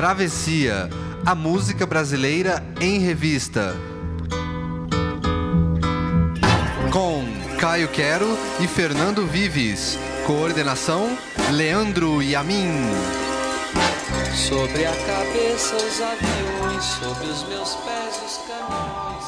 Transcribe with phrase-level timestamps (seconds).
[0.00, 0.88] Travessia,
[1.26, 3.76] a música brasileira em revista.
[6.90, 7.22] Com
[7.58, 8.26] Caio Quero
[8.60, 9.98] e Fernando Vives.
[10.26, 11.06] Coordenação:
[11.52, 12.70] Leandro Yamin.
[14.34, 19.24] Sobre a cabeça os aviões, sobre os meus pés os caminhões.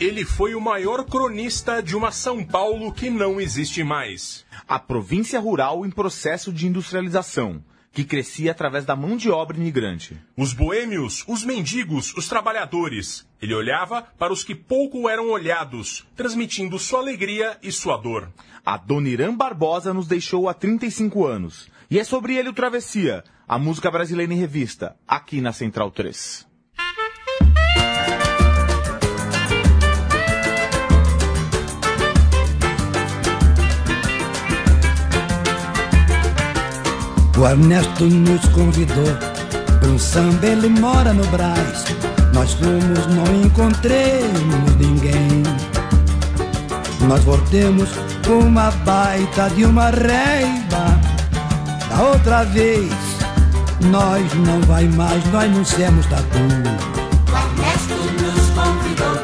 [0.00, 4.46] Ele foi o maior cronista de uma São Paulo que não existe mais.
[4.66, 10.16] A província rural em processo de industrialização, que crescia através da mão de obra imigrante.
[10.36, 13.26] Os boêmios, os mendigos, os trabalhadores.
[13.40, 18.32] Ele olhava para os que pouco eram olhados, transmitindo sua alegria e sua dor.
[18.64, 21.68] Adoniran Barbosa nos deixou há 35 anos.
[21.90, 26.47] E é sobre ele o Travessia, a música brasileira em revista, aqui na Central 3.
[37.38, 39.14] O Ernesto nos convidou
[39.78, 41.84] para um samba, ele mora no Brás.
[42.34, 45.44] Nós fomos, não encontremos ninguém.
[47.06, 47.90] Nós voltemos
[48.26, 51.00] com uma baita de uma reiva.
[51.88, 52.92] Da outra vez,
[53.82, 56.38] nós não vai mais, nós não somos tatu.
[57.28, 59.17] O Ernesto nos convidou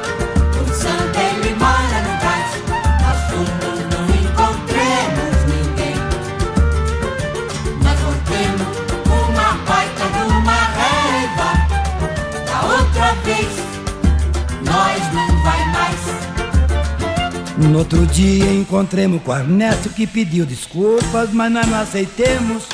[17.71, 22.65] No outro dia encontremos com o Ernesto que pediu desculpas, mas nós não aceitemos.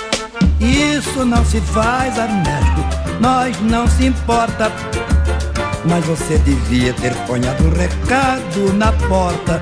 [0.60, 4.70] Isso não se faz, Ernesto, nós não se importa.
[5.88, 9.60] Mas você devia ter ponhado um recado na porta.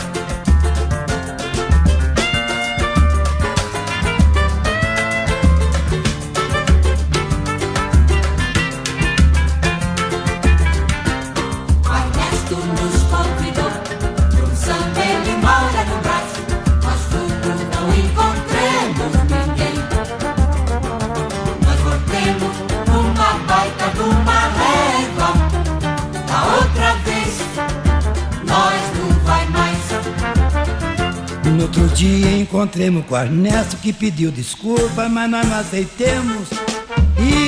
[32.78, 36.48] Encontremos com o Ernesto que pediu desculpas, mas nós não aceitemos.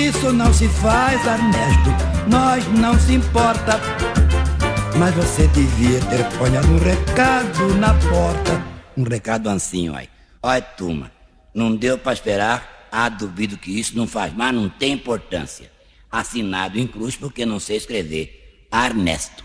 [0.09, 1.91] Isso não se faz, Ernesto,
[2.29, 3.81] nós não se importa.
[4.99, 8.65] Mas você devia ter ponhado um recado na porta.
[8.97, 10.09] Um recado ancinho aí.
[10.43, 11.13] Olha, turma,
[11.55, 12.89] não deu pra esperar.
[12.91, 15.71] Ah, duvido que isso não faz mais, não tem importância.
[16.11, 18.67] Assinado em cruz porque não sei escrever.
[18.73, 19.45] Ernesto.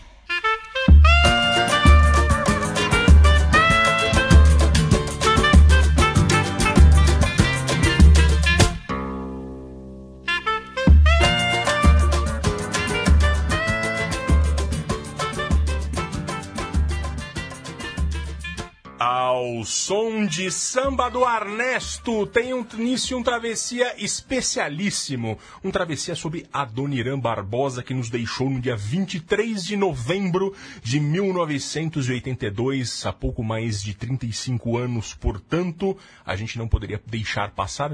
[19.66, 25.38] Som de samba do Ernesto, tem um início um travessia especialíssimo.
[25.64, 33.06] Um travessia sobre Adoniran Barbosa, que nos deixou no dia 23 de novembro de 1982,
[33.06, 35.14] há pouco mais de 35 anos.
[35.14, 37.92] Portanto, a gente não poderia deixar passar.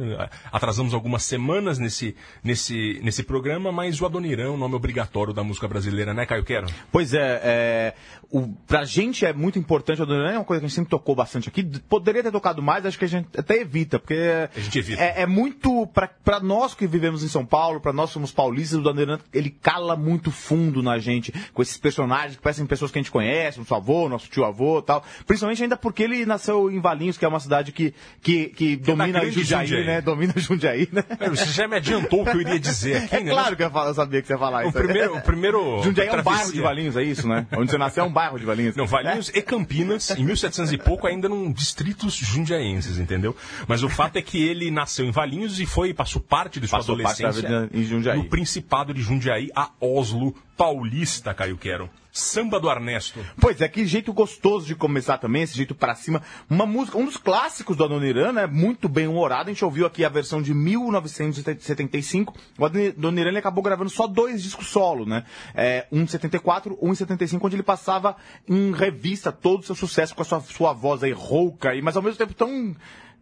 [0.52, 5.68] Atrasamos algumas semanas nesse, nesse, nesse programa, mas o Adoniran é nome obrigatório da música
[5.68, 6.68] brasileira, né, Caio Quero?
[6.92, 7.94] Pois é, é
[8.32, 10.90] o, pra gente é muito importante, o Adoniran é uma coisa que a gente sempre
[10.90, 11.64] tocou bastante aqui.
[11.90, 14.18] Poderia ter tocado mais, acho que a gente até evita, porque
[14.56, 15.02] A gente evita.
[15.04, 18.32] É, é muito, pra, pra nós que vivemos em São Paulo, pra nós que somos
[18.32, 22.90] paulistas, o Adoniran, ele cala muito fundo na gente, com esses personagens que parecem pessoas
[22.92, 25.04] que a gente conhece, nosso avô, nosso tio-avô e tal.
[25.28, 29.20] Principalmente ainda porque ele nasceu em Valinhos, que é uma cidade que, que, que domina
[29.20, 29.86] grande Jundiaí, Jundiaí.
[29.86, 30.02] né?
[30.02, 31.04] Domina Jundiaí, né?
[31.20, 33.32] É, Você já me adiantou o que eu iria dizer aqui, É né?
[33.32, 34.78] claro que eu, sabia que você ia falar O isso.
[34.78, 37.46] primeiro, o primeiro Jundiaí é um bairro de Valinhos, é isso, né?
[37.58, 38.76] Onde você nasceu é um bairro de Valinhos.
[38.76, 43.36] Não, Valinhos e Campinas, em 1700 e pouco, ainda eram distritos jundiaenses, entendeu?
[43.68, 46.80] Mas o fato é que ele nasceu em Valinhos e foi, passou parte de sua
[46.80, 48.18] Passou parte da adolescência vida em Jundiaí.
[48.18, 51.90] no Principado de Jundiaí, a Oslo Paulista, Caio Quero.
[52.12, 53.20] Samba do Ernesto.
[53.40, 56.22] Pois é, que jeito gostoso de começar também, esse jeito pra cima.
[56.48, 58.46] Uma música, um dos clássicos do Adoniran, né?
[58.46, 59.50] Muito bem humorado.
[59.50, 62.36] A gente ouviu aqui a versão de 1975.
[62.60, 65.24] O Adoniran ele acabou gravando só dois discos solo, né?
[65.56, 68.16] É, um em 74, um em 75, onde ele passava
[68.48, 71.98] em revista todo o seu sucesso com a sua, sua voz aí rouca, e, mas
[71.98, 72.76] ao mesmo tempo tão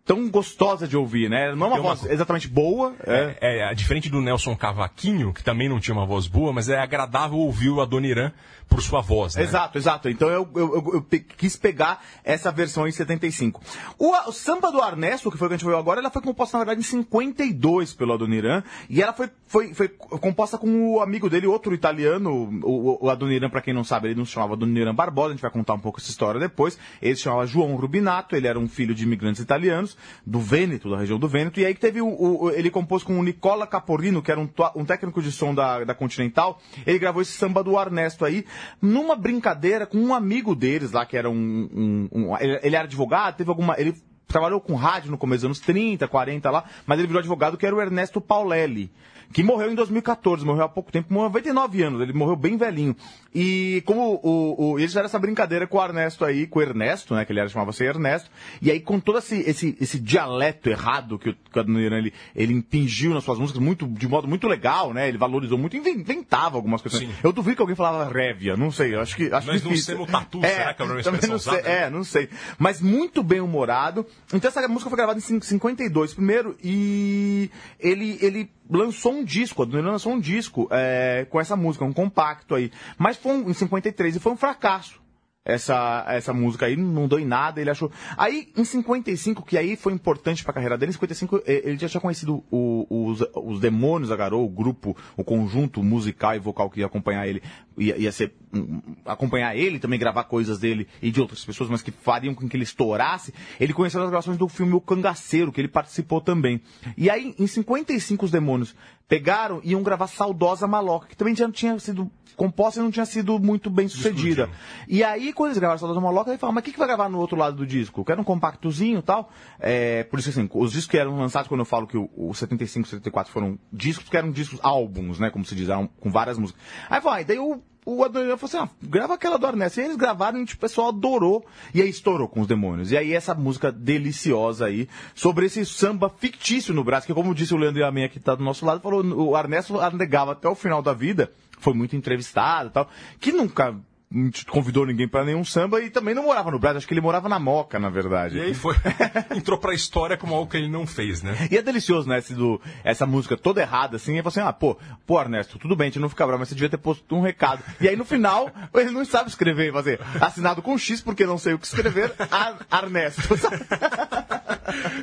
[0.05, 1.53] tão gostosa de ouvir, né?
[1.55, 3.37] Não é uma voz exatamente boa, é.
[3.41, 6.79] É, é, diferente do Nelson Cavaquinho, que também não tinha uma voz boa, mas é
[6.79, 8.31] agradável ouvir o Adoniran
[8.67, 9.43] por sua voz, né?
[9.43, 10.09] Exato, exato.
[10.09, 13.61] Então eu, eu- eu- eu pe- quis pegar essa versão em 75.
[13.97, 16.21] O, o samba do Arnesto, que foi o que a gente ouviu agora, ela foi
[16.21, 18.63] composta, na verdade, em 52 pelo Adoniran.
[18.89, 23.49] E ela foi, foi, foi composta com o amigo dele, outro italiano, o, o- Adoniran,
[23.49, 25.79] pra quem não sabe, ele não se chamava Adoniran Barbosa, a gente vai contar um
[25.79, 26.77] pouco essa história depois.
[27.01, 29.88] Ele se chamava João Rubinato, ele era um filho de imigrantes italianos,
[30.25, 31.59] do Vêneto, da região do Vêneto.
[31.59, 34.49] E aí que teve o, o- ele compôs com o Nicola Caporino, que era um,
[34.75, 36.59] um técnico de som da, da Continental.
[36.85, 38.45] Ele gravou esse samba do Arnesto aí,
[38.81, 41.35] numa brincadeira com um amigo deles lá, que era um.
[41.73, 43.75] um- um- ele era advogado, teve alguma.
[43.79, 43.93] Ele
[44.27, 47.65] trabalhou com rádio no começo dos anos 30, 40 lá, mas ele virou advogado, que
[47.65, 48.91] era o Ernesto Paulelli.
[49.31, 52.57] Que morreu em 2014, morreu há pouco tempo, morreu há 99 anos, ele morreu bem
[52.57, 52.95] velhinho.
[53.33, 57.13] E como o, o, eles fizeram essa brincadeira com o Ernesto aí, com o Ernesto,
[57.13, 58.29] né, que ele era, chamava-se Ernesto,
[58.59, 63.13] e aí com todo esse, esse, esse dialeto errado que o, Adoniran, ele, ele impingiu
[63.13, 66.81] nas suas músicas, muito, de modo muito legal, né, ele valorizou muito, inven- inventava algumas
[66.81, 66.99] coisas.
[66.99, 67.09] Sim.
[67.23, 69.95] Eu duvido que alguém falava révia, não sei, acho que acho Mas não difícil.
[69.95, 71.69] sendo tatu, será que é uma expressão não sei, usada?
[71.69, 72.29] É, não sei.
[72.57, 74.05] Mas muito bem humorado.
[74.33, 79.61] Então essa música foi gravada em cin- 52 primeiro e ele, ele lançou um disco,
[79.61, 82.71] a Adoniran lançou um disco é, com essa música, um compacto aí.
[82.97, 84.99] Mas foi um, em 53 e foi um fracasso.
[85.45, 87.91] Essa, essa música aí não deu em nada, ele achou.
[88.15, 91.89] Aí, em 55, que aí foi importante pra carreira dele, em 55 eh, ele já
[91.89, 96.69] tinha conhecido o- os, os Demônios da Garou, o grupo, o conjunto musical e vocal
[96.69, 97.41] que ia acompanhar ele,
[97.79, 98.33] ia, ia ser.
[98.53, 102.47] um, acompanhar ele, também gravar coisas dele e de outras pessoas, mas que fariam com
[102.47, 103.33] que ele estourasse.
[103.59, 106.61] Ele conheceu as gravações do filme O Cangaceiro, que ele participou também.
[106.97, 108.75] E aí, em 55, os Demônios
[109.07, 113.05] pegaram e iam gravar Saudosa Maloca, que também já tinha sido composta e não tinha
[113.05, 114.49] sido muito bem sucedida.
[114.87, 117.09] E aí, quando eles gravaram Saudosa Maloca, ele falou, mas o que, que vai gravar
[117.09, 118.05] no outro lado do disco?
[118.05, 119.29] Quero um compactozinho e tal.
[119.59, 122.33] É, por isso, assim, os discos que eram lançados, quando eu falo que o, o
[122.33, 126.09] 75 e 74 foram discos, que eram discos álbuns, né, como se diz, eram com
[126.09, 126.61] várias músicas.
[126.89, 127.61] Aí falou, ah, daí o,
[127.95, 129.79] o Adoniran falou assim, ah, grava aquela do Arnesto.
[129.79, 131.45] E eles gravaram e tipo, o pessoal adorou.
[131.73, 132.91] E aí estourou com os demônios.
[132.91, 137.53] E aí essa música deliciosa aí, sobre esse samba fictício no Brasil, que como disse
[137.53, 140.81] o Leandro Yamin que tá do nosso lado, falou, o Ernesto negava até o final
[140.81, 142.89] da vida, foi muito entrevistado e tal,
[143.19, 143.75] que nunca
[144.11, 147.01] não convidou ninguém pra nenhum samba e também não morava no Brasil, acho que ele
[147.01, 148.37] morava na Moca, na verdade.
[148.37, 148.75] E aí foi.
[149.37, 151.47] entrou pra história como algo que ele não fez, né?
[151.51, 152.17] E é delicioso, né?
[152.17, 154.15] Esse do, essa música toda errada, assim.
[154.15, 156.55] E assim: ah, pô, pô, Ernesto, tudo bem, a gente não fica bravo, mas você
[156.55, 157.63] devia ter posto um recado.
[157.79, 161.53] E aí no final, ele não sabe escrever, fazer assinado com X, porque não sei
[161.53, 163.21] o que escrever, Ar Arnesto.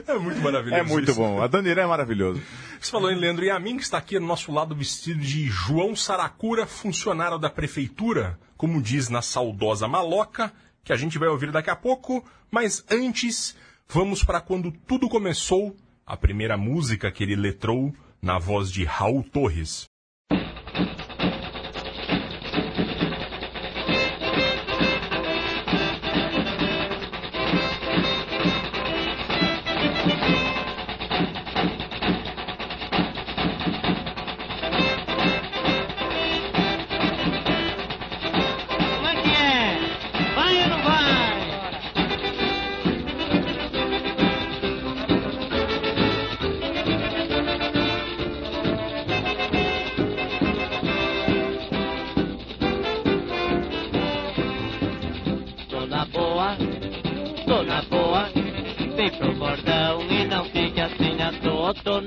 [0.06, 0.80] É muito maravilhoso.
[0.80, 1.18] É muito isso.
[1.18, 1.42] bom.
[1.42, 2.40] A Danira é maravilhoso.
[2.80, 6.66] Você falou em Leandro Yamin, que está aqui no nosso lado vestido de João Saracura,
[6.66, 10.52] funcionário da prefeitura, como diz na saudosa maloca,
[10.84, 12.24] que a gente vai ouvir daqui a pouco.
[12.50, 13.56] Mas antes,
[13.88, 15.76] vamos para quando tudo começou,
[16.06, 17.92] a primeira música que ele letrou
[18.22, 19.86] na voz de Raul Torres.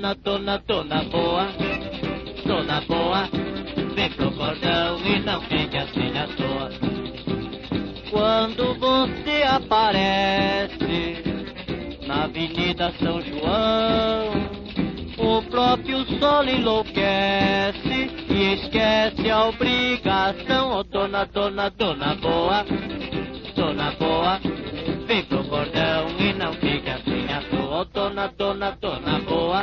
[0.00, 1.48] na, tô na, tô na boa,
[2.46, 3.28] tô na boa.
[3.94, 6.70] Vem pro bordão e não fique assim à toa.
[8.10, 11.22] Quando você aparece
[12.06, 14.32] na Avenida São João,
[15.18, 20.78] o próprio sol enlouquece e esquece a obrigação.
[20.78, 22.64] Ô dona, dona, dona boa,
[23.54, 24.40] dona boa,
[25.06, 26.79] vem pro bordão e não fique
[27.72, 29.62] Ô dona, dona, dona boa,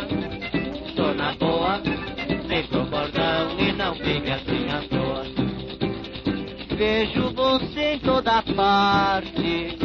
[0.95, 1.81] dona boa,
[2.47, 5.25] vem pro bordão e não fique assim à toa.
[6.77, 9.77] Vejo você em toda parte.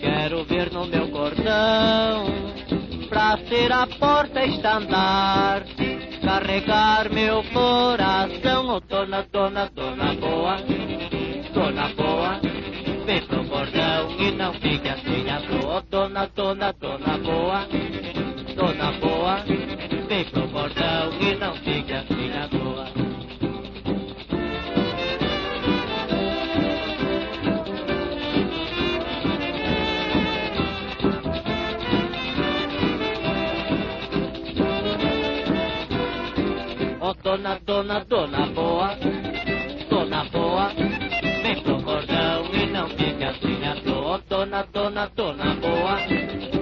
[0.00, 2.24] Quero ver no meu cordão.
[3.10, 5.98] Pra ser a porta estandarte.
[6.24, 8.74] Carregar meu coração.
[8.74, 10.56] Oh, dona, dona, dona boa.
[11.52, 12.53] Dona boa
[13.04, 15.82] vem pro bordão e não fique assim à toa.
[15.90, 17.66] Dona, dona, dona boa,
[18.56, 19.44] dona boa,
[20.08, 23.04] vem pro bordão e não fique assim à toa.
[37.00, 38.96] Oh, dona, dona, dona boa,
[39.90, 40.93] dona boa
[42.84, 44.22] cordão e não fique assim à toa.
[44.28, 46.53] Dona, dona, dona boa,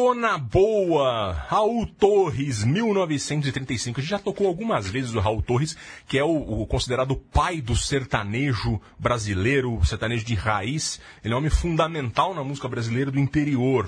[0.00, 4.00] Dona Boa, Raul Torres, 1935.
[4.00, 5.76] A gente já tocou algumas vezes o Raul Torres,
[6.08, 10.98] que é o, o considerado pai do sertanejo brasileiro, sertanejo de raiz.
[11.22, 13.86] Ele é um homem fundamental na música brasileira do interior.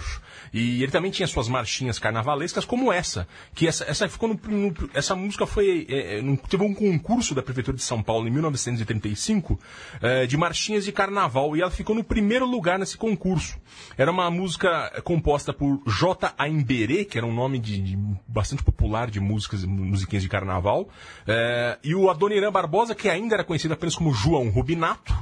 [0.52, 4.90] E ele também tinha suas marchinhas carnavalescas, como essa, que essa, essa ficou no, no-
[4.92, 9.58] essa música foi é, é, teve um concurso da prefeitura de São Paulo em 1935
[10.02, 13.56] é, de marchinhas de carnaval e ela ficou no primeiro lugar nesse concurso.
[13.96, 16.34] Era uma música composta por J.
[16.36, 20.88] Aimberê, que era um nome de, de bastante popular de músicas, musiquinhas de carnaval,
[21.28, 25.14] é, e o Adoniran Barbosa, que ainda era conhecido apenas como João Rubinato,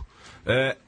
[0.46, 0.78] é,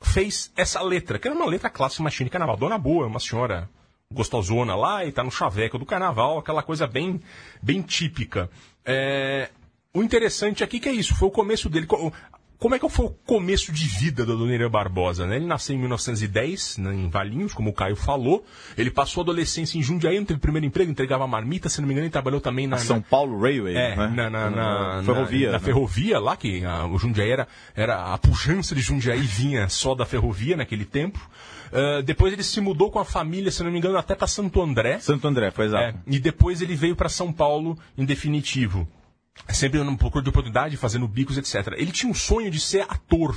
[0.00, 2.56] fez essa letra, que era uma letra clássica machinha de carnaval.
[2.56, 3.68] Dona Boa, uma senhora
[4.10, 7.20] gostosona lá e tá no chaveco do carnaval, aquela coisa bem,
[7.62, 8.48] bem típica.
[8.86, 9.50] É,
[9.92, 11.86] o interessante aqui que é isso, foi o começo dele.
[12.62, 15.26] Co- Como é que foi o começo de vida do Adoniran Barbosa?
[15.26, 15.36] Né?
[15.36, 18.44] Ele nasceu em 1910, né, em Valinhos, como o Caio falou.
[18.78, 21.92] Ele passou a adolescência em Jundiaí, não teve primeiro emprego, entregava marmita, se não me
[21.94, 24.06] engano, ele trabalhou também na, A São Paulo Railway, é, né?
[24.08, 25.46] na, na, na- ferrovia.
[25.46, 25.64] na, na né?
[25.64, 30.06] ferrovia lá, que a- o Jundiaí era, era a pujança de Jundiaí vinha só da
[30.06, 31.20] ferrovia naquele tempo.
[31.72, 34.60] Ah, depois ele se mudou com a família, se não me engano, até para Santo
[34.62, 34.98] André.
[34.98, 35.84] Santo André, foi exato.
[35.84, 38.86] É, e depois ele veio para São Paulo em definitivo.
[39.48, 41.74] Sempre no procura de oportunidade, fazendo bicos, etc.
[41.76, 43.36] Ele tinha um sonho de ser ator.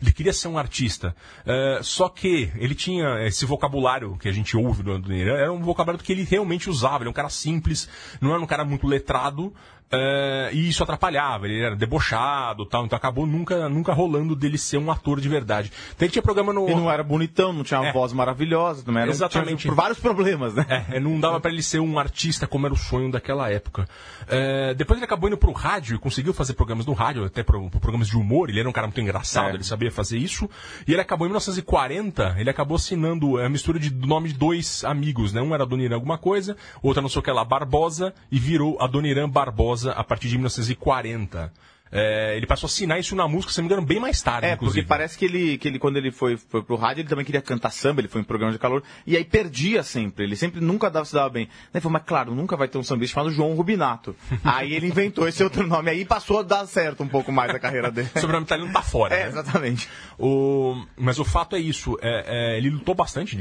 [0.00, 1.14] Ele queria ser um artista.
[1.44, 5.60] Eh, só que ele tinha esse vocabulário que a gente ouve do Adoniran, era um
[5.60, 7.02] vocabulário que ele realmente usava.
[7.02, 7.88] Ele é um cara simples,
[8.20, 9.52] não era um cara muito letrado,
[9.90, 11.46] eh, e isso atrapalhava.
[11.46, 15.72] Ele era debochado tal, então acabou nunca, nunca rolando dele ser um ator de verdade.
[15.94, 16.64] Então ele tinha programa no.
[16.66, 17.92] Ele não era bonitão, não tinha uma É.
[17.92, 19.56] voz maravilhosa, não era Exatamente.
[19.62, 20.66] tinha por vários problemas, né?
[20.68, 23.88] É, é, não dava pra ele ser um artista como era o sonho daquela época.
[24.28, 27.70] É, depois ele acabou indo pro rádio e conseguiu fazer programas no rádio, até pro,
[27.70, 28.50] pro programas de humor.
[28.50, 29.54] Ele era um cara muito engraçado, É.
[29.54, 30.48] ele sabia fazer isso.
[30.86, 35.32] E ele acabou em 1940, ele acabou assinando a mistura de nome de dois amigos,
[35.32, 35.40] né?
[35.40, 39.28] Um era Adoniran alguma coisa, outro não sei o que lá, Barbosa, e virou Adoniran
[39.28, 41.52] Barbosa a partir de 1940.
[41.90, 44.46] É, ele passou a assinar isso na música, se não me engano, bem mais tarde,
[44.46, 44.82] É, inclusive.
[44.82, 47.40] porque parece que ele, que ele, quando ele foi, foi pro rádio, ele também queria
[47.40, 50.90] cantar samba, ele foi em programa de calor, e aí perdia sempre, ele sempre nunca
[50.90, 51.48] dava, se dava bem.
[51.72, 54.14] Ele falou, mas claro, nunca vai ter um sambista chamado João Rubinato.
[54.44, 57.54] aí ele inventou esse outro nome aí e passou a dar certo um pouco mais
[57.54, 58.10] a carreira dele.
[58.14, 59.14] O sobrenome italiano tá fora.
[59.14, 59.28] É, né?
[59.28, 59.88] exatamente.
[60.18, 63.34] O, mas o fato é isso, é, é, ele lutou bastante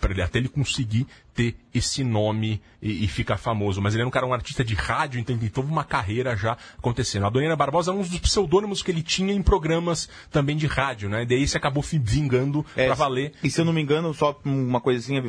[0.00, 3.80] para ele até ele conseguir ter esse nome e, e ficar famoso.
[3.80, 6.56] Mas ele era um cara, um artista de rádio, então ele teve uma carreira já
[6.78, 7.26] acontecendo.
[7.26, 11.08] A Dona Barbosa é um dos pseudônimos que ele tinha em programas também de rádio,
[11.08, 11.24] né?
[11.24, 13.32] Daí se acabou vingando É, pra valer.
[13.44, 15.22] E se eu não me engano, só uma coisinha,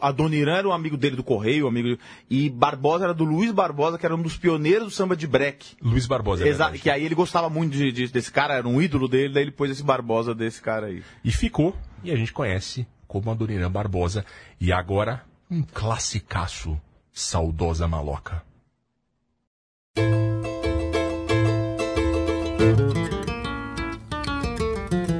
[0.00, 1.98] a Dona Irã era um amigo dele do Correio, amigo
[2.30, 5.76] e Barbosa era do Luiz Barbosa, que era um dos pioneiros do samba de break.
[5.82, 8.80] Luiz Barbosa, é Exato, que aí ele gostava muito de- de- desse cara, era um
[8.80, 11.02] ídolo dele, daí ele pôs esse Barbosa desse cara aí.
[11.24, 14.24] E ficou, e a gente conhece como Adoniran Barbosa.
[14.60, 16.80] E agora, um classicaço,
[17.12, 18.42] Saudosa Maloca.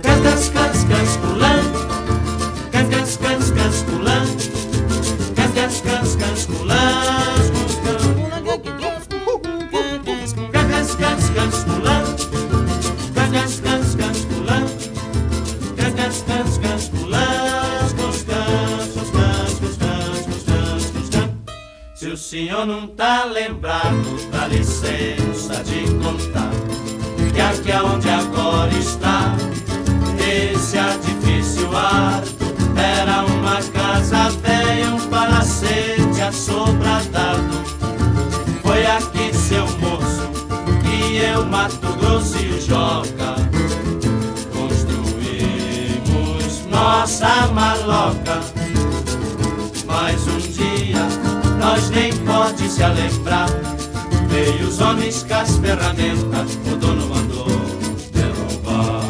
[0.03, 1.73] Cas, cas, cas, casculant.
[2.71, 4.39] Cas, cas, cas, casculant.
[5.35, 7.18] Cas,
[22.29, 26.51] senhor não tá lembrado, dá licença de contar
[27.33, 29.35] que aqui aonde agora está
[30.21, 32.45] esse edifício alto
[32.77, 37.65] era uma casa velha, um palacete assobradado.
[38.63, 40.29] Foi aqui, seu moço,
[40.83, 43.37] que eu, Mato Grosso e o Joca
[44.53, 48.43] construímos nossa maloca.
[49.87, 50.38] Mas um
[51.69, 53.47] nós nem pode se lembrar.
[54.29, 57.47] Veio os homens com as ferramentas, o dono mandou
[58.11, 59.03] derrubar.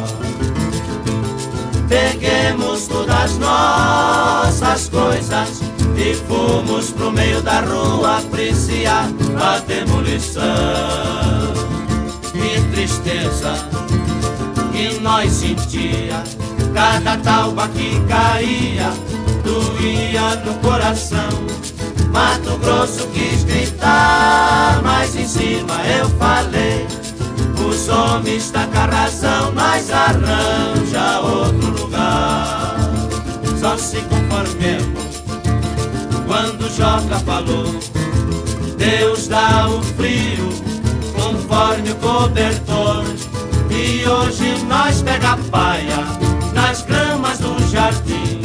[1.87, 5.61] Peguemos todas as nossas coisas
[5.95, 9.07] e fomos pro meio da rua apreciar
[9.41, 10.43] a demolição.
[12.33, 13.53] Que tristeza
[14.73, 16.21] que nós sentia,
[16.73, 18.91] cada talba que caía
[19.45, 21.78] doía no coração.
[22.11, 26.87] Mato Grosso quis gritar, mas em cima eu falei.
[27.67, 32.75] Os homens tá com razão, mas arranja outro lugar.
[33.59, 35.23] Só se conformemos
[36.25, 37.79] quando Joca falou.
[38.77, 40.49] Deus dá o frio
[41.13, 43.03] conforme o cobertor.
[43.69, 45.97] E hoje nós pega a paia
[46.53, 48.41] nas gramas do jardim.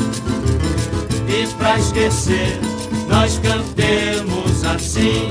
[1.28, 2.58] E pra esquecer,
[3.08, 5.28] nós cantemos assim.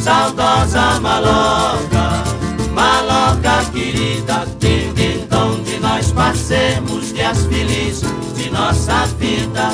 [0.00, 2.24] Saudosa maloca,
[2.72, 9.70] maloca querida, tim, tim, onde nós passemos dias felizes de nossa vida.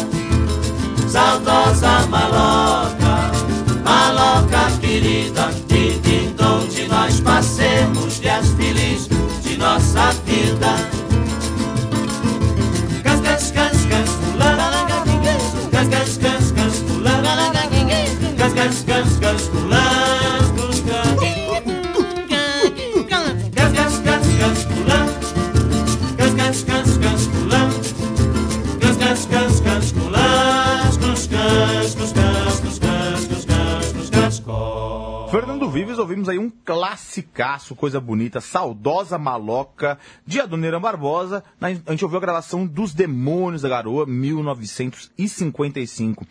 [1.09, 3.31] Saudosa maloca,
[3.85, 9.09] maloca querida, tim, tim, onde nós passemos dias felizes
[9.43, 10.94] de nossa vida.
[18.65, 20.39] Cas, cas, cas, fulana.
[20.57, 20.81] Cas,
[23.61, 25.13] cas, cas, cas, fulana.
[26.17, 26.63] Cas, cas,
[29.27, 30.91] cas, cas, fulana.
[30.99, 35.31] Cus, cas, cus, cas, cus, cas, cus, cas, cus, cas, cos.
[35.31, 41.45] Fernando Vives, ouvimos aí um classicaço, coisa bonita, saudosa maloca, de Adoniran Barbosa.
[41.61, 46.27] A gente ouviu a gravação dos Demônios da Garoa, 1955.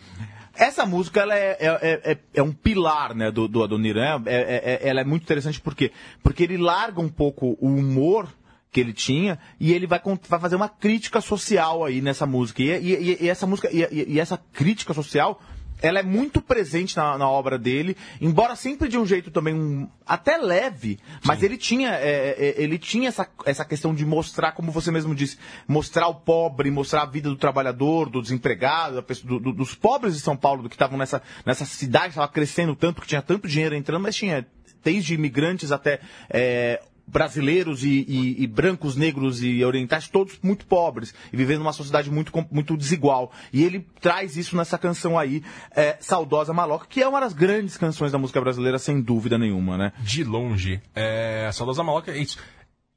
[0.56, 4.22] Essa música ela é, é, é- é- é um pilar né, do, do Adoniran.
[4.26, 5.92] É, é- é- ela é muito interessante por quê?
[6.22, 8.28] Porque ele larga um pouco o humor
[8.72, 12.62] que ele tinha e ele vai, vai fazer uma crítica social aí nessa música.
[12.62, 15.40] E, e- e- e essa música e, e- e essa crítica social
[15.82, 19.90] ela é muito presente na, na obra dele, embora sempre de um jeito também um-
[20.06, 24.72] até leve, mas ele tinha, é, é, ele tinha essa, essa questão de mostrar, como
[24.72, 25.38] você mesmo disse,
[25.68, 30.14] mostrar o pobre, mostrar a vida do trabalhador, do desempregado, pessoa- do- do- dos pobres
[30.16, 33.48] de São Paulo, do que estavam nessa, nessa cidade, estava crescendo tanto, que tinha tanto
[33.48, 34.46] dinheiro entrando, mas tinha
[34.84, 36.00] desde imigrantes até
[36.30, 41.74] é, brasileiros e, e- e brancos, negros e orientais, todos muito pobres e vivendo numa
[41.74, 43.32] sociedade muito, muito desigual.
[43.52, 45.44] E ele traz isso nessa canção aí,
[45.76, 49.78] é, Saudosa Maloca, que é uma das grandes canções da música brasileira, sem dúvida nenhuma,
[49.78, 49.94] né?
[50.00, 50.82] De longe.
[50.96, 52.38] É, Saudosa Maloca é isso.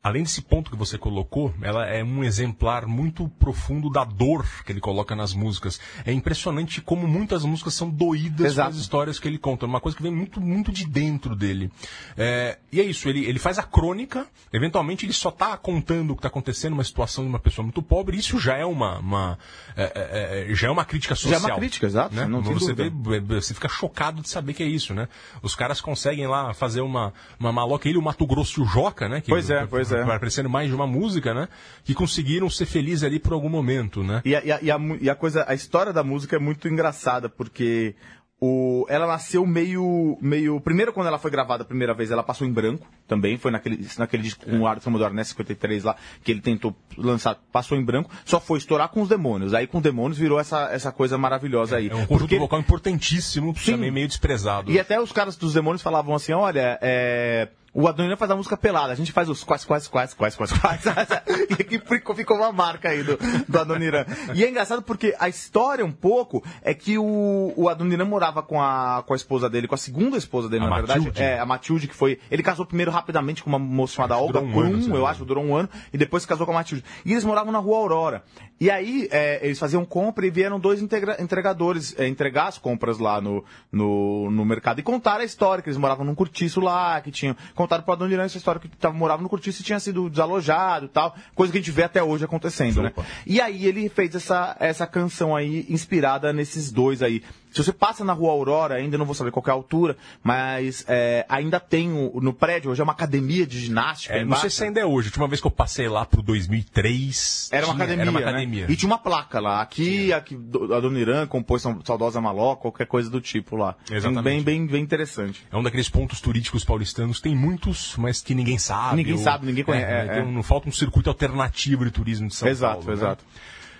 [0.06, 4.70] Além desse ponto que você colocou, ela é um exemplar muito profundo da dor que
[4.70, 5.80] ele coloca nas músicas.
[6.04, 8.70] É impressionante como muitas músicas são doídas Exato.
[8.70, 9.66] com as histórias que ele conta.
[9.66, 11.72] É uma coisa que vem muito, muito de dentro dele.
[12.16, 16.14] É, e é isso, ele, ele faz a crônica, eventualmente ele só está contando o
[16.14, 19.36] que está acontecendo, uma situação de uma pessoa muito pobre, isso já é uma, uma,
[19.76, 21.50] é, é, é, já é uma crítica Já é social.
[21.56, 22.26] uma crítica, exato, Né?
[22.26, 25.08] não você, vê, você fica chocado de saber que é isso, né?
[25.42, 29.08] Os caras conseguem lá fazer uma, uma maloca, ele, o Mato Grosso e o Joca,
[29.08, 29.20] né?
[29.20, 29.95] Que, Pois é, pois é.
[30.04, 31.48] Vai parecendo mais de uma música, né?
[31.84, 34.20] Que conseguiram ser felizes ali por algum momento, né?
[34.24, 36.68] E a, e a- e a e a coisa, a história da música é muito
[36.68, 37.94] engraçada, porque
[38.38, 40.60] o, ela nasceu meio, meio.
[40.60, 43.38] Primeiro, quando ela foi gravada a primeira vez, ela passou em branco também.
[43.38, 47.34] Foi naquele, naquele disco com o Arthur do Arnés 53 lá, que ele tentou lançar,
[47.50, 48.10] passou em branco.
[48.26, 49.54] Só foi estourar com os demônios.
[49.54, 51.88] Aí com os demônios virou essa, essa coisa maravilhosa aí.
[51.88, 53.72] É um conjunto Porque- vocal importantíssimo, Sim.
[53.72, 54.70] também meio desprezado.
[54.70, 57.48] E até os caras dos demônios falavam assim, olha, é...
[57.76, 60.50] O Adoniran faz a música pelada, a gente faz os quais, quais, quais, quais, quais,
[60.50, 60.80] quais.
[61.50, 64.06] e aqui ficou, ficou uma marca aí do, do Adoniran.
[64.34, 68.62] E é engraçado porque a história um pouco é que o, o Adoniran morava com
[68.62, 71.00] a, com a esposa dele, com a segunda esposa dele, A na verdade.
[71.00, 71.22] Matilde.
[71.22, 72.18] É, a Matilde, que foi.
[72.30, 75.44] Ele casou primeiro rapidamente com uma moça chamada que Olga um ano, eu acho, durou
[75.44, 76.82] um ano, e depois se casou com a Matilde.
[77.04, 78.24] E eles moravam na rua Aurora.
[78.58, 83.20] E aí, é, eles faziam compra e vieram dois entregadores é, entregar as compras lá
[83.20, 87.10] no, no, no mercado e contaram a história, que eles moravam num cortiço lá, que
[87.10, 87.36] tinham.
[87.54, 90.88] Contaram pro Adoniran essa história que tava, morava no cortiço e tinha sido desalojado e
[90.88, 92.88] tal, coisa que a gente vê até hoje acontecendo, né?
[92.88, 93.04] Opa.
[93.26, 97.22] E aí ele fez essa, essa canção aí, inspirada nesses dois aí.
[97.56, 100.84] Se você passa na rua Aurora, ainda não vou saber qual é a altura, mas
[100.86, 104.12] é, ainda tem o- no prédio, hoje é uma academia de ginástica.
[104.14, 104.42] É, não embaixo.
[104.42, 105.06] sei se ainda é hoje.
[105.06, 107.48] A última vez que eu passei lá pro 2003.
[107.52, 108.26] Era uma tinha- academia, Era uma né?
[108.26, 108.66] academia.
[108.68, 109.60] E tinha uma placa lá.
[109.62, 113.74] Aqui, aqui a Dona Irã compôs Saudosa Maló, qualquer coisa do tipo lá.
[113.90, 114.22] Exatamente.
[114.24, 115.46] Bem, bem, bem interessante.
[115.50, 117.20] É um daqueles pontos turísticos paulistanos.
[117.20, 118.96] Tem muitos, mas que ninguém sabe.
[118.96, 120.22] Ninguém sabe, ninguém conhece, É, é, é.
[120.22, 122.86] um- não falta um circuito alternativo de turismo de São exato, Paulo.
[122.88, 122.92] né?
[122.92, 123.24] exato.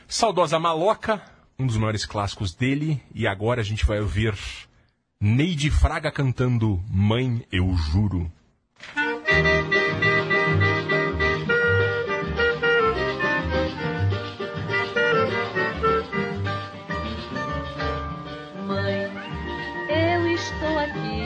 [0.09, 1.21] Saudosa Maloca,
[1.59, 3.01] um dos maiores clássicos dele.
[3.15, 4.35] E agora a gente vai ouvir
[5.21, 8.31] Neide Fraga cantando Mãe, Eu Juro.
[18.67, 19.11] Mãe,
[19.89, 21.23] eu estou aqui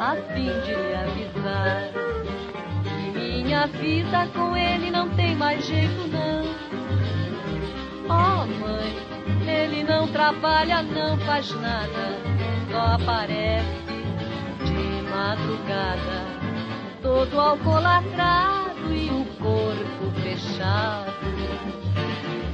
[0.00, 1.92] a fim de lhe avisar
[2.82, 6.40] que minha vida com ele não tem mais jeito não.
[8.08, 8.96] Oh, mãe,
[9.50, 12.18] ele não trabalha, não faz nada,
[12.70, 13.66] só aparece
[14.64, 16.24] de madrugada,
[17.02, 21.12] todo alcoolatrado e o corpo fechado.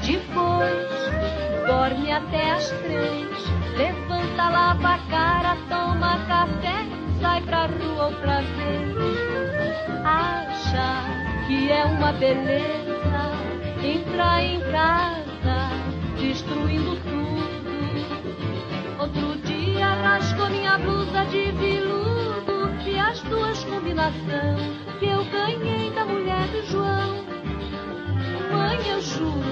[0.04, 3.28] Depois dorme até as três,
[3.76, 6.86] levanta, lava a cara, toma café,
[7.20, 8.96] sai pra rua outra vez.
[10.04, 12.96] Acha que é uma beleza
[13.82, 15.65] entrar em casa,
[16.16, 17.66] destruindo tudo.
[18.98, 24.56] Outro dia rasgou minha blusa de viludo e as duas combinação
[24.98, 27.24] que eu ganhei da mulher do João.
[28.50, 29.42] Mãe, eu juro,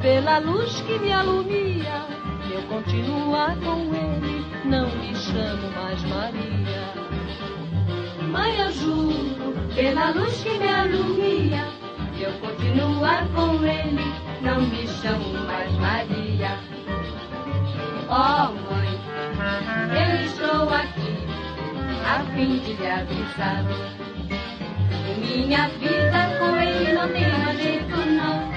[0.00, 2.06] pela luz que me alumia,
[2.52, 6.94] eu continuar com ele, não me chamo mais Maria.
[8.30, 11.83] Mãe, eu juro, pela luz que me alumia,
[12.24, 14.04] eu continuar com ele,
[14.40, 16.58] não me chamo mais Maria.
[18.08, 18.98] Oh, mãe,
[19.90, 21.18] eu estou aqui,
[22.06, 23.64] a fim de lhe avisar.
[25.18, 28.48] Minha vida com ele não tem jeito, não.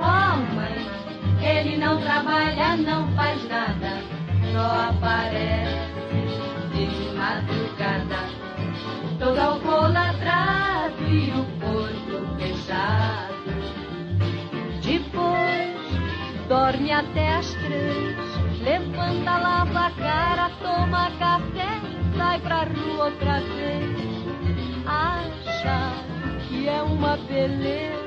[0.00, 0.86] Oh, mãe,
[1.40, 4.02] ele não trabalha, não faz nada,
[4.52, 5.74] só aparece
[6.74, 8.28] de madrugada,
[9.18, 10.54] todo alcoolatrado
[11.08, 11.63] e o
[14.82, 18.16] Depois dorme até as três,
[18.62, 21.80] levanta, lava a cara, toma café,
[22.16, 24.86] sai pra rua outra vez.
[24.86, 25.92] Acha
[26.48, 28.04] que é uma beleza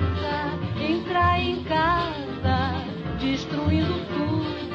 [0.79, 2.83] entrar em casa,
[3.19, 4.66] destruindo tudo.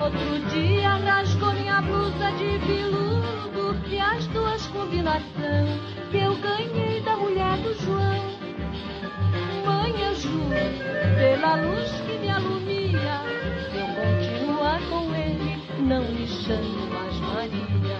[0.00, 5.66] Outro dia rasgou minha blusa de viludo e as duas combinação
[6.10, 8.38] que eu ganhei da mulher do João.
[9.66, 10.54] Mãe, eu juro,
[11.18, 13.22] pela luz que me alumia,
[13.70, 17.98] se eu continuar com ele, não me chamo mais Maria.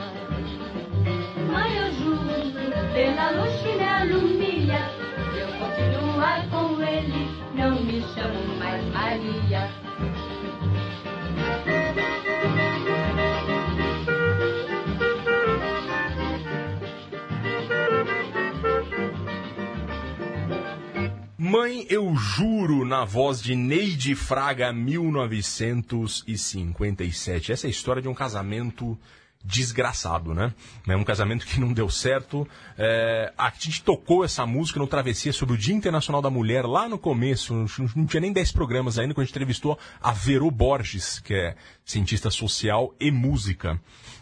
[1.50, 4.90] Mãe, eu juro, pela luz que me alumia,
[5.32, 9.68] se eu continuar com ele, não me chamo mais Maria.
[21.50, 27.52] Mãe, eu juro, na voz de Neide Fraga, 1957.
[27.52, 28.98] Essa é a história de um casamento
[29.44, 30.52] desgraçado, né?
[30.86, 32.46] É um casamento que não deu certo.
[32.76, 36.88] É, a gente tocou essa música no Travessia sobre o Dia Internacional da Mulher lá
[36.88, 40.50] no começo, não, não tinha nem 10 programas ainda, quando a gente entrevistou a Vero
[40.50, 43.80] Borges, que é cientista social e música.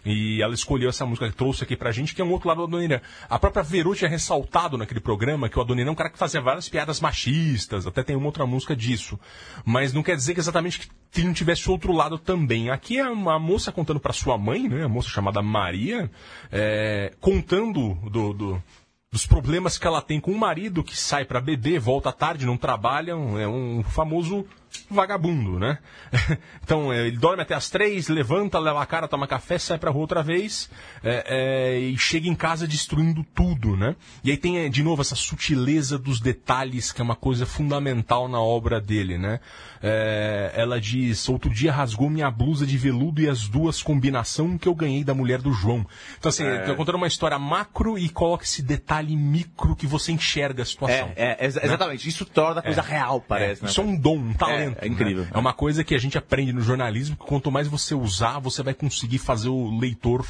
[0.09, 2.59] E ela escolheu essa música que trouxe aqui pra gente, que é um outro lado
[2.59, 3.01] do Adoniran.
[3.29, 6.41] A própria Veru tinha ressaltado naquele programa que o Adoniran é um cara que fazia
[6.41, 9.19] várias piadas machistas, até tem uma outra música disso.
[9.65, 12.71] Mas não quer dizer que exatamente que não tivesse outro lado também.
[12.71, 14.85] Aqui é uma moça contando pra sua mãe, né?
[14.85, 16.09] A moça chamada Maria,
[16.53, 18.63] é, contando do, do-
[19.11, 22.57] dos problemas que ela tem com o marido que sai pra beber, volta tarde, não
[22.57, 24.45] trabalha, é um famoso
[24.91, 25.79] vagabundo, né?
[26.63, 29.91] então, é, ele dorme até as três, levanta, leva a cara, toma café, sai pra
[29.91, 30.71] rua outra vez
[31.03, 31.25] é,
[31.75, 33.95] é, e chega em casa destruindo tudo, né?
[34.25, 38.29] E aí tem, é, de novo, essa sutileza dos detalhes, que é uma coisa fundamental
[38.29, 39.41] na obra dele, né?
[39.83, 44.67] É, ela diz, outro dia rasgou minha blusa de veludo e as duas combinação que
[44.69, 45.87] eu ganhei da mulher do João.
[46.19, 46.75] Então, assim, É.
[46.75, 51.13] contando uma história macro e coloca esse detalhe micro que você enxerga a situação.
[51.15, 52.09] É, é, exa- exatamente.
[52.09, 53.69] Isso torna a coisa real, parece, né?
[53.71, 54.66] Isso é um dom, um talento.
[54.81, 55.25] É, é incrível.
[55.25, 55.31] né?
[55.33, 58.63] É uma coisa que a gente aprende no jornalismo, que quanto mais você usar, você
[58.63, 60.27] vai conseguir fazer o leitor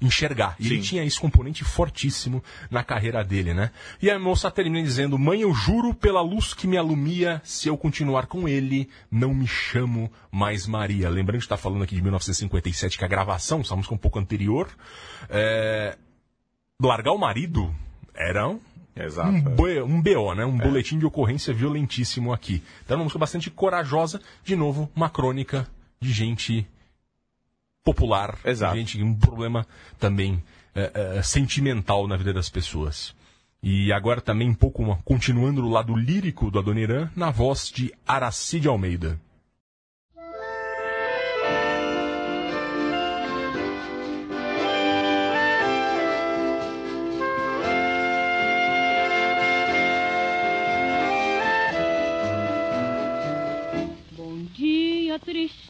[0.00, 0.56] enxergar.
[0.58, 0.82] E ele Sim.
[0.82, 3.70] tinha esse componente fortíssimo na carreira dele, né?
[4.00, 7.76] E a moça termina dizendo, mãe, eu juro pela luz que me alumia, se eu
[7.76, 11.08] continuar com ele, não me chamo mais Maria.
[11.08, 14.18] Lembrando que está falando aqui de 1957, que é a gravação, essa música um pouco
[14.18, 14.68] anterior.
[15.28, 15.96] É...
[16.80, 17.74] Largar o marido
[18.14, 18.60] era um,
[19.04, 19.40] Exato, um, é.
[19.40, 20.44] B- um BO, né?
[20.44, 22.62] Um boletim de ocorrência violentíssimo aqui.
[22.84, 25.66] Então é uma música bastante corajosa, de novo, uma crônica
[26.00, 26.66] de gente
[27.84, 28.76] popular, Exato.
[28.76, 29.66] gente um problema
[29.98, 30.42] também
[30.74, 33.14] é, é, sentimental na vida das pessoas.
[33.62, 37.92] E agora também um pouco uma- continuando do lado lírico do Adoniran, na voz de
[38.06, 39.18] Aracide Almeida.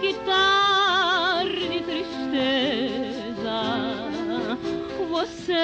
[0.00, 3.60] que tarde, tristeza.
[5.08, 5.54] Você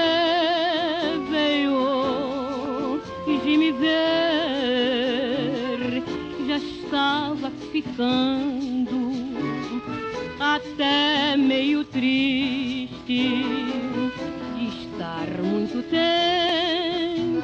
[1.28, 3.00] veio
[3.42, 4.20] de me ver
[7.72, 9.10] ficando
[10.38, 17.40] até meio triste de estar muito tempo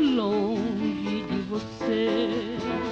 [0.00, 2.89] longe de você.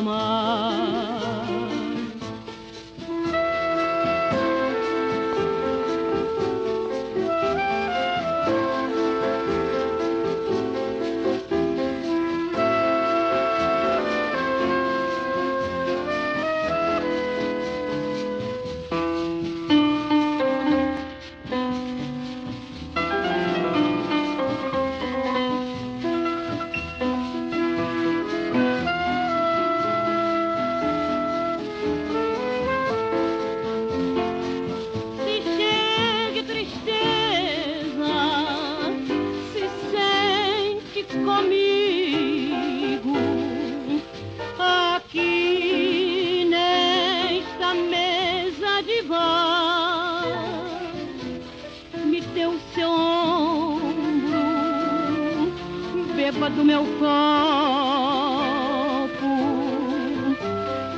[0.00, 0.89] Amar.
[56.70, 58.30] Meu copo,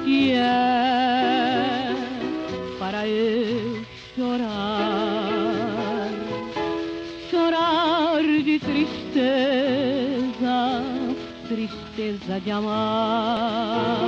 [0.04, 1.96] que é
[2.78, 3.82] para eu
[4.14, 6.10] chorar,
[7.30, 9.62] chorar de tristeza,
[11.48, 14.02] tristeza de amar.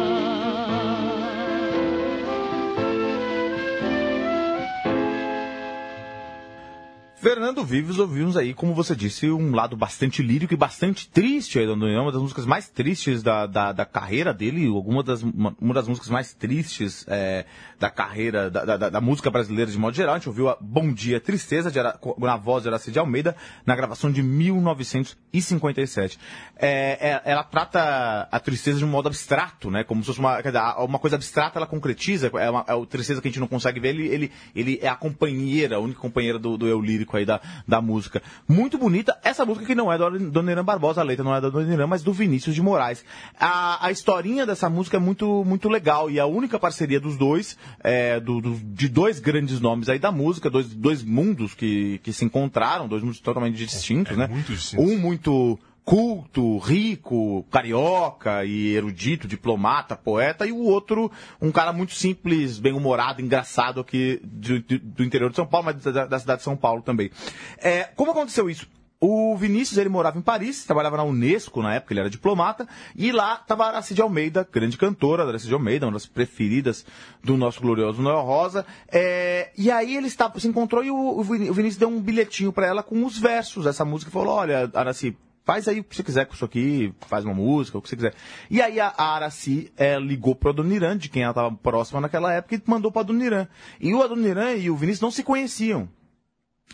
[7.25, 11.67] Fernando Vives, ouvimos aí, como você disse, um lado bastante lírico e bastante triste aí
[11.67, 15.57] da Dona uma das músicas mais tristes da, da, da carreira dele, alguma das, uma,
[15.59, 17.47] uma das músicas mais tristes é,
[17.81, 20.17] da carreira, da, da, da música brasileira de modo geral.
[20.17, 21.79] A gente ouviu a Bom Dia Tristeza, de
[22.19, 23.35] na voz de Aracide Almeida,
[23.65, 26.19] na gravação de 1957.
[26.57, 29.83] É, é- ela trata a tristeza de um modo abstrato, né?
[29.83, 30.43] Como se fosse uma,
[30.85, 33.81] uma coisa abstrata, ela concretiza, é uma, é o tristeza que a gente não consegue
[33.81, 37.25] ver, ele, ele, ele é a companheira, a única companheira do, do eu lírico aí
[37.25, 38.23] da, da música.
[38.49, 41.41] Muito bonita, essa música que não é do Dona Irã Barbosa, a letra não é
[41.41, 43.05] da Dona Irã, mas do Vinícius de Moraes.
[43.39, 47.57] A, a historinha dessa música é muito, muito legal, e a única parceria dos dois,
[47.83, 52.13] é, do, do- de dois grandes nomes aí da música, dois, dois mundos que, que
[52.13, 54.27] se encontraram, dois mundos totalmente distintos, né?
[54.27, 54.85] muito distintos.
[54.85, 61.93] Um muito culto, rico, carioca e erudito, diplomata, poeta, e o outro, um cara muito
[61.95, 66.45] simples, bem-humorado, engraçado aqui de- do interior de São Paulo, mas da, da cidade de
[66.45, 67.11] São Paulo também.
[67.59, 68.67] É, como aconteceu isso?
[68.99, 72.67] O Vinícius, ele morava em Paris, trabalhava na Unesco na época, ele era diplomata,
[72.97, 76.87] e lá estava Aracide Almeida, grande cantora, Aracide Almeida, uma das preferidas
[77.23, 78.65] do nosso glorioso Noel Rosa.
[78.91, 82.67] É, e aí ele estava, se encontrou e o, o Vinícius deu um bilhetinho para
[82.67, 86.03] ela com os versos dessa música e falou: Olha, Aracide, faz aí o que você
[86.03, 88.15] quiser com isso aqui, faz uma música, o que você quiser.
[88.51, 92.55] E aí a, Araci é, ligou pro Adoniran, de quem ela estava próxima naquela época,
[92.55, 93.47] e mandou pro Adoniran.
[93.81, 95.89] E o Adoniran e o Vinícius não se conheciam.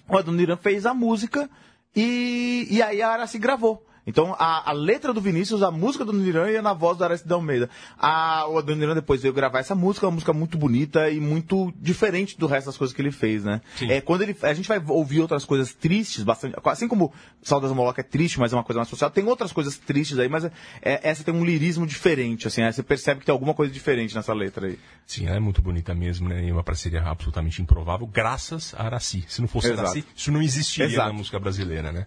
[0.09, 1.51] O Adoniran fez a música
[1.95, 3.85] e, e aí a Araci gravou.
[4.11, 7.33] Então, a, a letra do Vinícius, a música do Adoniran ia na voz da Aracide
[7.33, 7.71] Almeida.
[7.97, 12.37] A, o Adoniran depois veio gravar essa música, uma música muito bonita e muito diferente
[12.37, 13.61] do resto das coisas que ele fez, né?
[13.83, 18.01] É, quando ele, a gente vai ouvir outras coisas tristes, bastante, assim como Saudas Moloca
[18.01, 20.53] é triste, mas é uma coisa mais social, tem outras coisas tristes aí, mas é,
[20.83, 24.35] é, essa tem um lirismo diferente, assim, você percebe que tem alguma coisa diferente nessa
[24.35, 24.77] letra aí.
[25.07, 26.45] Sim, ela é muito bonita mesmo, né?
[26.45, 29.25] E uma parceria absolutamente improvável, graças a Araci.
[29.29, 29.83] Se não fosse Exato.
[29.83, 31.09] Araci, isso não existiria Exato.
[31.09, 32.07] na música brasileira, né?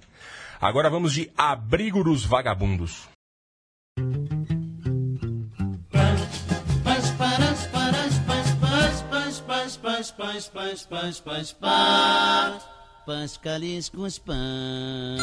[0.64, 3.10] Agora vamos de Abrigo dos Vagabundos.
[13.06, 15.22] Pascaliscos pães.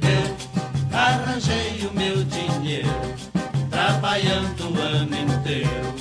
[0.00, 2.88] Eu arranjei o meu dinheiro
[3.68, 5.94] trabalhando o ano inteiro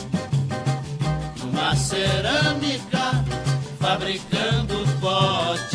[1.44, 3.12] numa cerâmica
[3.82, 5.73] fabricando pote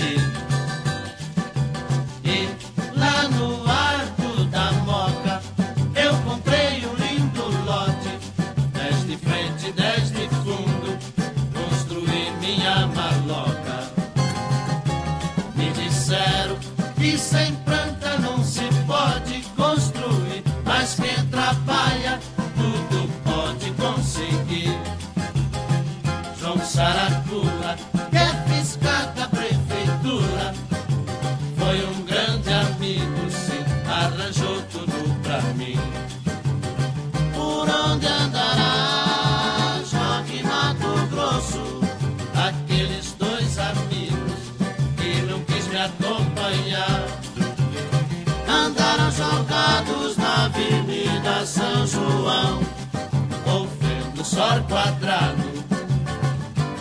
[54.48, 55.48] sol quadrado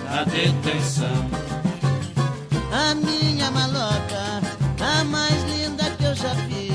[0.06, 1.30] na detenção.
[2.71, 4.41] A minha maloca,
[4.80, 6.71] a mais linda que eu já vi,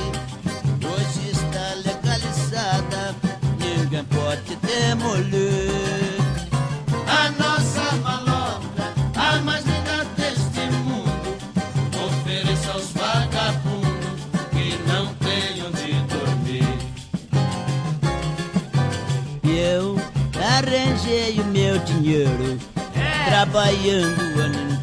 [0.84, 3.14] hoje está legalizada,
[3.58, 5.71] ninguém pode demolir.
[21.84, 22.58] Dinheiro,
[23.26, 24.81] trabalhando o ano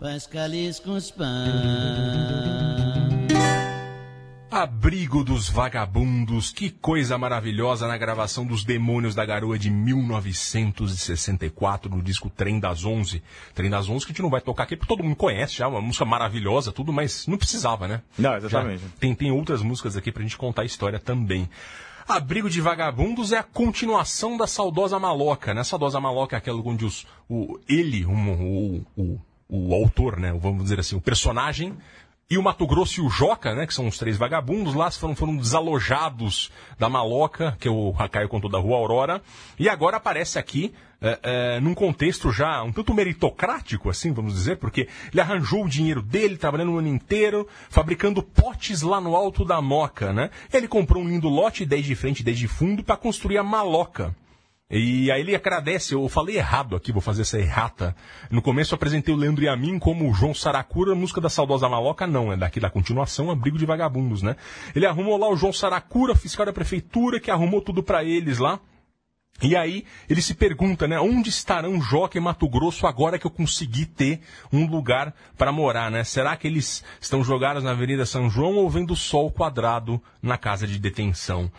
[0.00, 1.26] Pascalis com os pães.
[4.50, 12.02] Abrigo dos Vagabundos, que coisa maravilhosa na gravação dos Demônios da Garoa de 1964, no
[12.02, 13.22] disco Trem das Onze.
[13.54, 15.68] Trem das Onze que a gente não vai tocar aqui, porque todo mundo conhece já,
[15.68, 18.00] uma música maravilhosa, tudo, mas não precisava, né?
[18.16, 18.82] Não, exatamente.
[18.82, 21.48] Já tem, tem outras músicas aqui pra gente contar a história também.
[22.08, 25.60] Abrigo de Vagabundos é a continuação da saudosa Maloca, né?
[25.60, 30.32] A saudosa Maloca é aquela onde os, o, ele, um, o, o, o autor, né?
[30.38, 31.76] Vamos dizer assim, o personagem,
[32.30, 35.16] e o Mato Grosso e o Joca, né, que são os três vagabundos, lá foram,
[35.16, 39.22] foram desalojados da maloca, que o Racaio contou da Rua Aurora,
[39.58, 44.56] e agora aparece aqui é, é, num contexto já um tanto meritocrático, assim, vamos dizer,
[44.56, 49.42] porque ele arranjou o dinheiro dele, trabalhando o ano inteiro, fabricando potes lá no alto
[49.42, 50.28] da moca, né?
[50.52, 54.14] Ele comprou um lindo lote, 10 de frente, 10 de fundo, para construir a maloca.
[54.70, 57.96] E aí ele agradece, eu falei errado aqui, vou fazer essa errata.
[58.30, 61.30] No começo eu apresentei o Leandro e a mim como o João Saracura, música da
[61.30, 64.36] saudosa Maloca, não, é daqui da continuação, Abrigo de Vagabundos, né?
[64.76, 68.60] Ele arrumou lá o João Saracura, fiscal da prefeitura, que arrumou tudo pra eles lá.
[69.40, 73.30] E aí ele se pergunta, né, onde estarão Joca e Mato Grosso agora que eu
[73.30, 74.20] consegui ter
[74.52, 76.04] um lugar para morar, né?
[76.04, 80.36] Será que eles estão jogados na Avenida São João ou vendo o sol quadrado na
[80.36, 81.50] casa de detenção?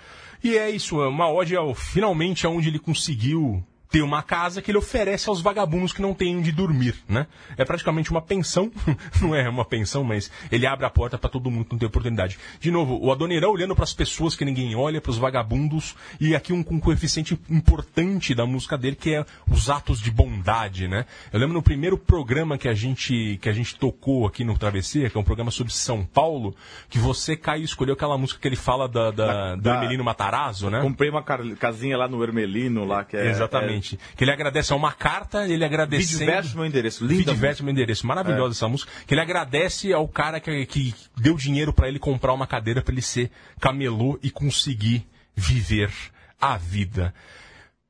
[0.43, 4.69] E é isso, é uma ode ao, finalmente aonde ele conseguiu ter uma casa que
[4.69, 7.25] ele oferece aos vagabundos que não têm onde dormir, né?
[7.57, 8.71] É praticamente uma pensão,
[9.19, 11.87] não é uma pensão, mas ele abre a porta para todo mundo que não tem
[11.87, 12.37] oportunidade.
[12.59, 16.35] De novo, o Adoniran olhando para as pessoas que ninguém olha, para os vagabundos, e
[16.35, 21.05] aqui um, um coeficiente importante da música dele, que é os atos de bondade, né?
[21.33, 25.09] Eu lembro no primeiro programa que a gente, que a gente tocou aqui no Travessia,
[25.09, 26.55] que é um programa sobre São Paulo,
[26.89, 30.69] que você, Caio, escolheu aquela música que ele fala da, da, do da- Hermelino Matarazzo,
[30.69, 30.79] né?
[30.81, 33.29] Comprei uma casinha lá no Ermelino, lá, que é.
[33.31, 33.78] Exatamente.
[33.81, 36.13] Que ele agradece a uma carta, ele agradece.
[36.13, 38.05] Vidiverte meu endereço, linda Vidiverte meu endereço.
[38.07, 38.55] Maravilhosa É.
[38.55, 38.91] essa música.
[39.05, 42.93] Que ele agradece ao cara que, que deu dinheiro pra ele comprar uma cadeira pra
[42.93, 45.91] ele ser camelô e conseguir viver
[46.39, 47.13] a vida.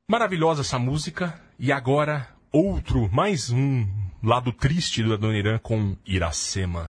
[0.08, 1.40] Maravilhosa essa música.
[1.58, 3.86] E agora, outro, mais um
[4.22, 6.84] lado triste do Adoniran com Iracema.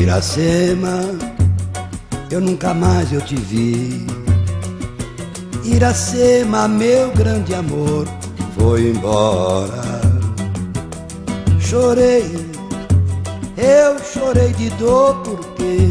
[0.00, 1.02] Iracema,
[2.30, 4.06] eu nunca mais eu te vi.
[5.62, 8.08] Iracema, meu grande amor,
[8.58, 10.00] foi embora.
[11.60, 12.24] Chorei,
[13.58, 15.90] eu chorei de dor porque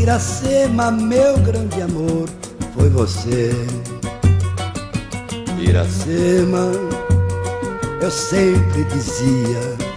[0.00, 2.28] Iracema, meu grande amor,
[2.76, 3.50] foi você.
[5.58, 6.70] Iracema,
[8.00, 9.89] eu sempre dizia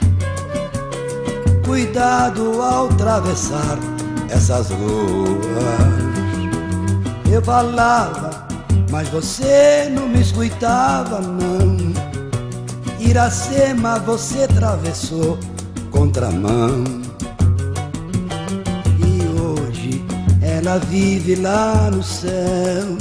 [1.73, 3.79] cuidado ao atravessar
[4.29, 5.41] essas ruas.
[7.31, 8.45] Eu falava,
[8.91, 11.75] mas você não me escutava, não.
[12.99, 15.39] Iracema, você atravessou
[15.89, 16.83] contramão.
[18.99, 20.05] E hoje
[20.43, 22.97] ela vive lá no céu.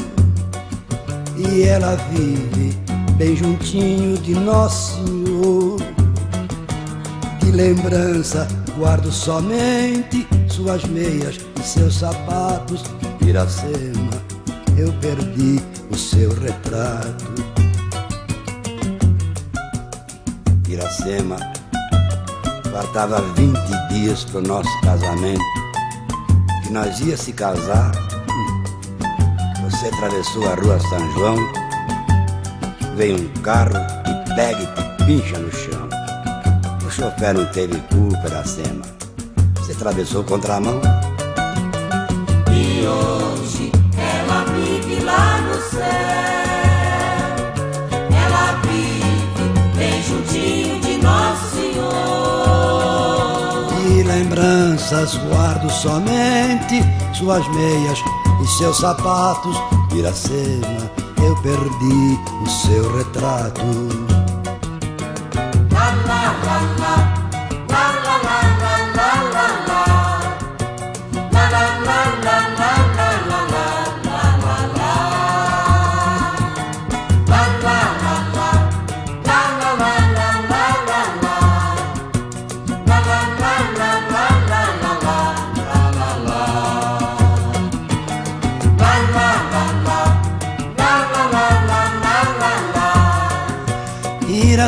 [1.36, 2.74] E ela vive
[3.18, 5.76] bem juntinho de Nosso Senhor.
[7.38, 12.82] De lembrança guardo somente suas meias e seus sapatos,
[13.26, 14.10] Iracema.
[14.76, 15.60] eu perdi
[15.90, 17.32] o seu retrato.
[20.68, 21.36] Iracema,
[22.70, 23.58] faltava 20
[23.90, 25.42] dias pro nosso casamento.
[26.62, 27.92] Que nós ia se casar.
[29.62, 31.36] Você atravessou a rua São João,
[32.96, 35.41] veio um carro e pega e te pincha
[37.02, 38.84] O chofer não teve culpa, Iracema.
[39.56, 40.80] Você atravessou contramão.
[42.48, 45.82] E hoje ela vive lá no céu.
[48.08, 51.82] Ela vive bem juntinho de Nosso Senhor.
[53.90, 56.84] E lembranças guardo somente
[57.18, 57.98] suas meias
[58.44, 59.56] e seus sapatos.
[59.92, 60.88] Iracema,
[61.20, 64.11] eu perdi o seu retrato.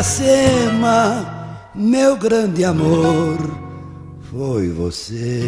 [0.04, 3.38] Iracema, meu grande amor,
[4.20, 5.40] foi você.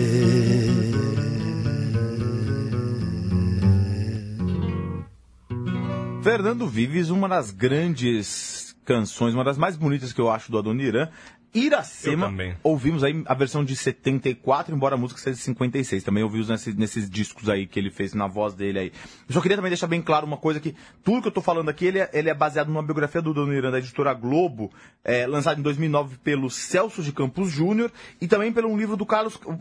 [6.22, 11.10] Fernando Vives, uma das grandes canções, uma das mais bonitas que eu acho do Adoniran.
[11.54, 12.26] Iracema,
[12.62, 16.04] ouvimos aí a versão de 74, embora a música seja de 56.
[16.04, 18.92] Também ouvimos nesse- nesses discos aí que ele fez na voz dele aí.
[19.28, 21.68] Eu só queria também deixar bem claro uma coisa que tudo que eu tô falando
[21.70, 24.70] aqui, ele é, ele é baseado numa biografia do Adoniran da editora Globo,
[25.02, 27.90] é, lançada em 2009 pelo Celso de Campos Júnior
[28.20, 29.54] e também pelo um livro do Carlos, um,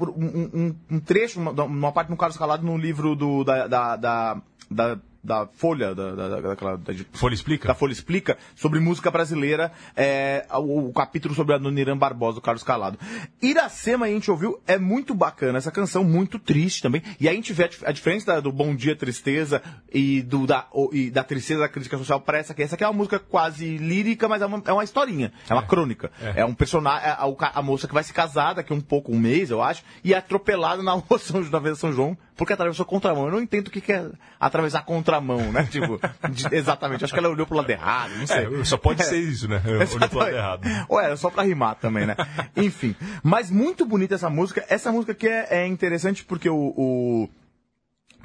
[0.54, 4.42] um- um trecho, uma, uma parte do Carlos Calado no livro do, da, da, da,
[4.70, 7.68] da- da Folha, da, da, daquela, da, Folha Explica?
[7.68, 12.42] da Folha Explica, sobre música brasileira, é, o, o capítulo sobre a Noniran Barbosa, do
[12.42, 13.00] Carlos Calado.
[13.42, 17.36] Iracema, a gente ouviu, é muito bacana, essa canção muito triste também, e aí a
[17.36, 19.62] gente vê a, a diferença da- do Bom Dia Tristeza
[19.94, 22.64] e, do, da, o- e da Tristeza da Crítica Social para essa aqui.
[22.64, 25.64] Essa aqui é uma música quase lírica, mas é uma, é uma historinha, é uma
[25.64, 26.12] crônica.
[26.36, 29.20] É, um personagem, é a, a moça que vai se casar daqui um pouco, um
[29.20, 32.86] mês, eu acho, e é atropelada na rua São, na Avenida São João, porque atravessou
[32.86, 33.26] contramão.
[33.26, 34.06] Eu não entendo o que que é
[34.40, 35.68] atravessar contramão, né?
[35.72, 37.04] Tipo, de- exatamente.
[37.04, 38.60] Acho que ela olhou pro lado errado, não sei.
[38.62, 39.62] É, só pode ser isso, né?
[39.66, 40.68] Olhou pro lado errado.
[40.90, 42.16] Ou era só pra rimar também, né?
[42.56, 42.96] Enfim.
[43.24, 44.66] Mas muito bonita essa música.
[44.70, 46.74] Essa música aqui é, é interessante porque o.
[46.76, 47.30] o-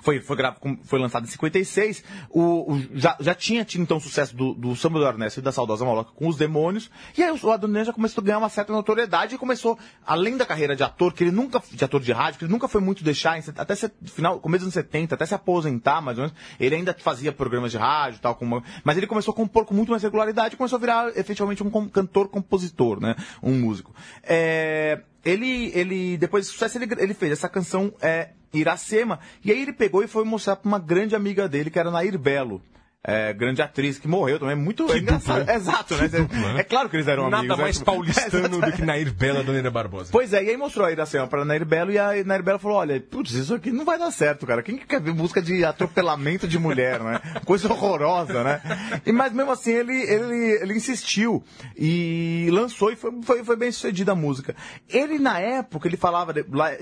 [0.03, 0.37] foi, foi,
[0.85, 2.03] foi lançado em 56.
[2.31, 5.53] O, o- já, já tinha tido então sucesso do, do Samba do Ernesto e da
[5.53, 6.91] Saudosa Maloca com os demônios.
[7.17, 10.47] E aí o Adoniran já começou a ganhar uma certa notoriedade e começou, além da
[10.47, 13.03] carreira de ator, que ele nunca, de ator de rádio, que ele nunca foi muito
[13.05, 16.75] deixar, até se, final, começo dos anos 70, até se aposentar mais ou menos, ele
[16.75, 20.03] ainda fazia programas de rádio tal, como, mas ele começou a compor com muito mais
[20.03, 23.17] regularidade e começou a virar efetivamente um com- cantor-compositor, né?
[23.43, 23.95] Um músico.
[24.23, 29.62] É, ele, ele, depois do sucesso, ele, ele fez essa canção é, Iracema, e aí
[29.62, 32.61] ele pegou e foi mostrar pra uma grande amiga dele, que era Nair Belo.
[33.03, 35.39] É, grande atriz que morreu também, muito Que engraçado.
[35.39, 35.55] dupla.
[35.55, 36.07] Exato, né?
[36.09, 36.61] Dupla, né?
[36.61, 37.57] É claro que eles eram Nada amigos.
[37.57, 37.63] né?
[37.63, 40.11] mais Tipo, paulistano do que Nair Bela e Dona Barbosa.
[40.13, 42.77] Pois é, e aí mostrou a Iracema pra Nair Belo e a Nair Belo falou,
[42.77, 44.63] olha, putz, isso aqui não vai dar certo, cara.
[44.63, 47.21] Quem que quer ver música de atropelamento de mulher, né?
[47.47, 48.61] Coisa horrorosa, né?
[49.07, 51.43] E, mas mesmo assim ele, ele, ele insistiu
[51.75, 54.55] e lançou e foi, foi, foi bem sucedida a música.
[54.91, 56.35] Ele, na época, ele falava,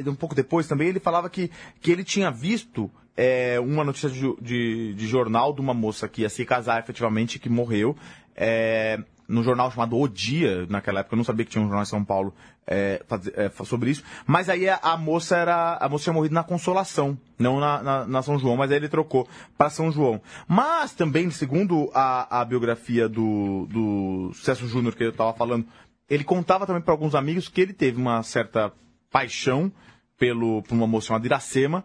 [0.05, 1.49] um pouco depois também, ele falava que,
[1.81, 6.23] que ele tinha visto é, uma notícia de, de, de jornal de uma moça que
[6.23, 7.97] ia se casar efetivamente, que morreu.
[8.37, 8.97] É,
[9.27, 11.87] no jornal chamado O Dia, naquela época, eu não sabia que tinha um jornal em
[11.87, 12.33] São Paulo
[12.65, 14.05] é, fazer- é, sobre isso.
[14.25, 15.77] Mas aí a, a moça era.
[15.81, 18.89] A moça tinha morrido na Consolação, não na, na, na São João, mas aí ele
[18.89, 20.21] trocou para São João.
[20.47, 25.67] Mas também, segundo a, a biografia do, do César Júnior que eu estava falando,
[26.09, 28.73] ele contava também para alguns amigos que ele teve uma certa
[29.11, 29.71] paixão
[30.17, 31.83] pelo, por uma moça chamada Iracema.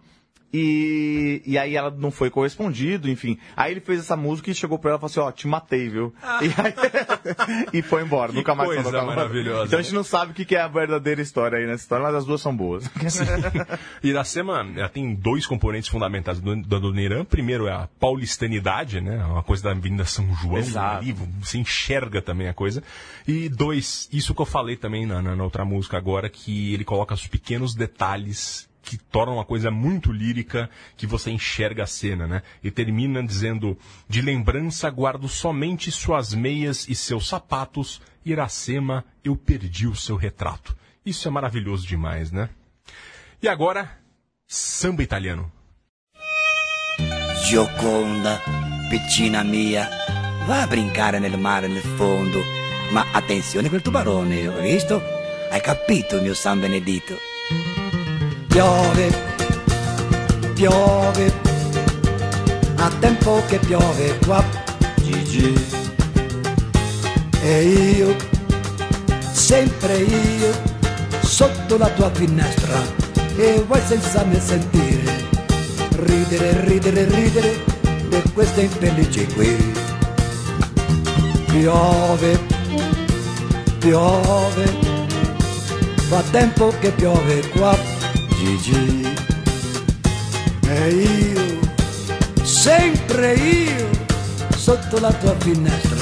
[0.53, 3.39] E, e aí ela não foi correspondido, enfim.
[3.57, 5.89] Aí ele fez essa música e chegou pra ela e falou assim, ó, te matei,
[5.89, 6.13] viu?
[6.41, 6.73] E, aí-
[7.79, 10.35] e foi embora, Que nunca mais coisa falou maravilhosa, Então a gente não sabe o
[10.35, 12.83] que é a verdadeira história aí nessa história, mas as duas são boas.
[14.03, 17.25] Iracema ela tem dois componentes fundamentais do, Irã.
[17.25, 19.23] Primeiro é a paulistanidade, né?
[19.25, 20.53] Uma coisa da Avenida São João.
[20.97, 22.83] Ali, você enxerga também a coisa.
[23.27, 26.83] E dois, isso que eu falei também na, na- na outra música agora, que ele
[26.83, 32.27] coloca os pequenos detalhes que tornam uma coisa muito lírica, que você enxerga a cena,
[32.27, 32.43] né?
[32.61, 33.77] E termina dizendo,
[34.07, 40.75] de lembrança guardo somente suas meias e seus sapatos, Iracema, eu perdi o seu retrato.
[41.05, 42.49] Isso é maravilhoso demais, né?
[43.41, 43.97] E agora,
[44.45, 45.51] samba italiano.
[47.49, 48.41] Gioconda,
[48.89, 49.89] piccina mia,
[50.45, 52.39] va a brincare nel mare nel fondo.
[52.91, 55.01] Ma attenzione quel tubarone, visto?
[55.49, 57.32] Hai capito, mio San Benedito?
[58.53, 59.11] Piove,
[60.53, 61.33] piove,
[62.75, 64.45] a tempo che piove qua,
[65.01, 65.55] Gigi.
[67.41, 68.15] E io,
[69.31, 70.51] sempre io,
[71.21, 72.79] sotto la tua finestra,
[73.37, 75.27] e vuoi senza me sentire,
[76.03, 77.63] ridere, ridere, ridere
[78.07, 79.73] di queste infelici qui.
[81.47, 82.39] Piove,
[83.79, 84.65] piove,
[86.07, 87.92] fa tempo che piove qua,
[88.43, 89.07] Gigi.
[90.67, 91.59] E io,
[92.43, 93.89] sempre io,
[94.57, 95.95] sotto la tua finestra,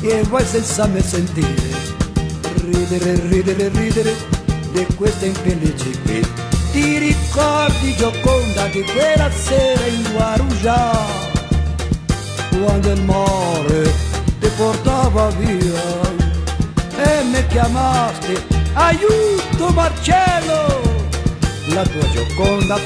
[0.00, 1.76] e vuoi senza me sentire,
[2.70, 4.14] ridere, ridere, ridere
[4.72, 6.26] di queste infelici qui.
[6.72, 10.90] Ti ricordi Gioconda di quella sera in Guarujá,
[12.62, 13.92] quando il mare
[14.40, 16.00] ti portava via
[16.96, 20.93] e mi chiamaste, aiuto Marcello!
[21.68, 22.78] La tua Gioconda.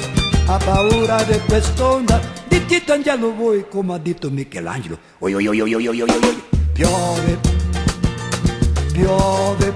[0.46, 4.98] Ha paura di quest'onda, di Tito Angelo vuoi come ha detto Michelangelo.
[5.18, 6.42] Oi, oi, oi, oi, oi, oi, oi.
[6.72, 7.38] Piove,
[8.92, 9.72] piove,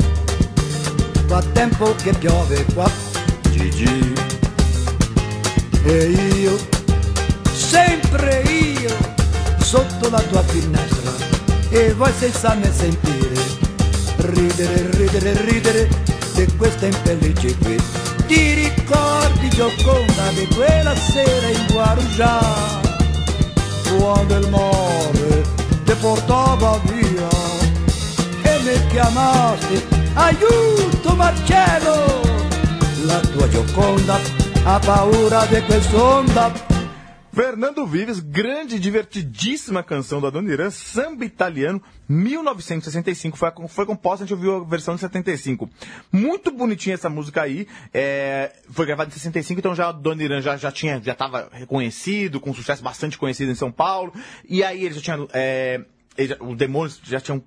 [1.26, 2.90] fa tempo che piove qua,
[3.50, 4.14] Gigi.
[5.84, 6.05] E
[6.38, 6.57] io,
[7.53, 8.96] sempre io,
[9.59, 11.12] sotto la tua finestra,
[11.68, 13.34] e vuoi senza me sentire,
[14.16, 15.88] ridere, ridere, ridere.
[16.34, 17.76] Di queste infelici qui.
[18.27, 22.41] Ti ricordi Gioconda di quella sera in Guarujá,
[23.99, 25.43] quando il mare
[25.85, 27.29] ti portava via
[28.43, 32.20] e mi chiamaste, aiuto Marcello!
[33.05, 34.18] La tua Gioconda
[34.64, 36.72] ha paura di quest'onda.
[37.35, 44.35] Fernando Vives, grande divertidíssima canção do Adoniran, samba italiano, 1965, foi, foi composta, a gente
[44.35, 45.68] ouviu a versão de 75.
[46.12, 50.59] Muito bonitinha essa música aí, é, foi gravada em 65, então já o Adoniran já,
[50.59, 54.12] já tinha, já estava reconhecido, com sucesso bastante conhecido em São Paulo,
[54.47, 55.80] e aí ele já tinha, é,
[56.18, 57.43] ele os Demônios já tinham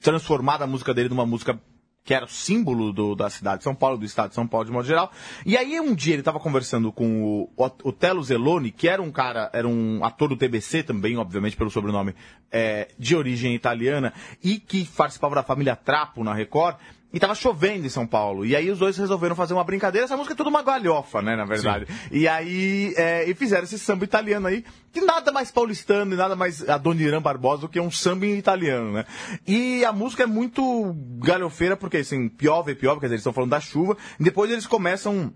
[0.00, 1.60] transformado a música dele numa música
[2.04, 4.66] que era o símbolo do- da cidade de São Paulo, do estado de São Paulo
[4.66, 5.12] de modo geral.
[5.44, 9.00] E aí um dia ele estava conversando com o, o, o Telo Zeloni, que era
[9.02, 12.14] um cara, era um ator do TBC também, obviamente pelo sobrenome,
[12.50, 16.76] é, de origem italiana, e que participava da família Trapo na Record.
[17.12, 18.46] E tava chovendo em São Paulo.
[18.46, 20.04] E aí os dois resolveram fazer uma brincadeira.
[20.04, 21.86] Essa música é tudo uma galhofa, né, na verdade.
[22.10, 26.36] E aí, é, e fizeram esse samba italiano aí, que nada mais paulistano e nada
[26.36, 29.04] mais Adoniran Barbosa do que um samba em italiano, né?
[29.46, 33.50] E a música é muito galhofeira, porque assim, piove, piove, quer dizer, eles estão falando
[33.50, 33.96] da chuva.
[34.18, 35.32] E depois eles começam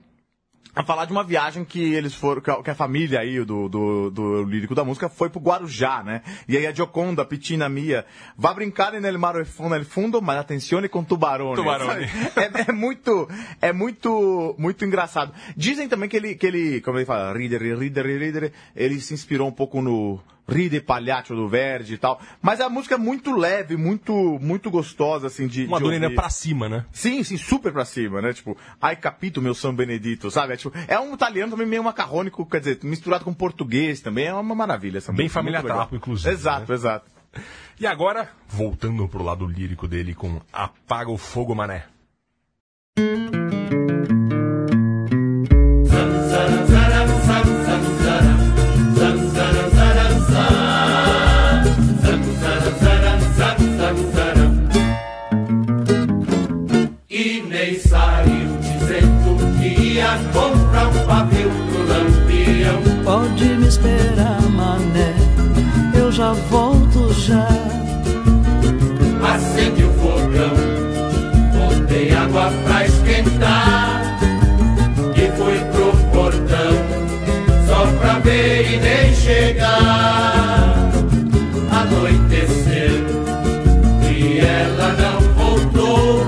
[0.77, 4.11] a falar de uma viagem que eles foram, que a- a família aí do, do,
[4.11, 6.23] do lírico da música foi pro Guarujá, né?
[6.49, 8.05] E aí a Gioconda, a Pitina Mia,
[8.37, 11.05] vá brincar nel mare nel fundo, mas atenzione com.
[11.05, 11.57] Tubarone.
[12.09, 12.11] sabe?
[12.67, 13.29] É, é muito,
[13.63, 15.33] é muito, muito engraçado.
[15.57, 19.47] Dizem também que ele, que ele, como ele fala, ridere, ridere, ridere, ele se inspirou
[19.49, 22.21] um pouco no Ride Palhaço do Verdi e tal.
[22.43, 25.79] Mas a música é muito leve, muito, muito gostosa, assim, de, Uma
[26.09, 26.15] ouvir.
[26.15, 26.85] pra cima, né?
[26.93, 28.33] Sim, sim, super pra cima, né?
[28.33, 30.53] Tipo, ai capito meu São Benedito, sabe?
[30.53, 34.35] É, tipo, é um italiano também meio macarrônico, quer dizer, misturado com português também, é
[34.35, 35.41] uma maravilha essa Bem música.
[35.41, 35.79] família muito legal.
[35.87, 36.75] Trapo, inclusive, Exato, né?
[36.75, 37.11] exato.
[37.81, 41.85] E agora, voltando pro lado lírico dele com Apaga o Fogo Mané.
[42.97, 43.84] E
[63.05, 65.15] Pode me esperar, mané,
[65.95, 67.47] eu já volto já.
[69.23, 70.55] Acende o fogão,
[71.53, 74.19] botei água pra esquentar.
[75.15, 76.73] E fui pro portão,
[77.67, 80.91] só pra ver e nem chegar.
[81.71, 83.05] Anoiteceu,
[84.11, 86.27] e ela não voltou.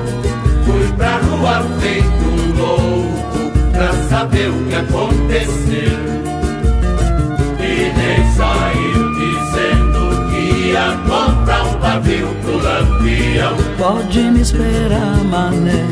[0.66, 5.15] Fui pra rua feito louco, pra saber o que aconteceu.
[11.96, 13.56] Pavio pro lampião.
[13.78, 15.86] Pode me esperar, mané,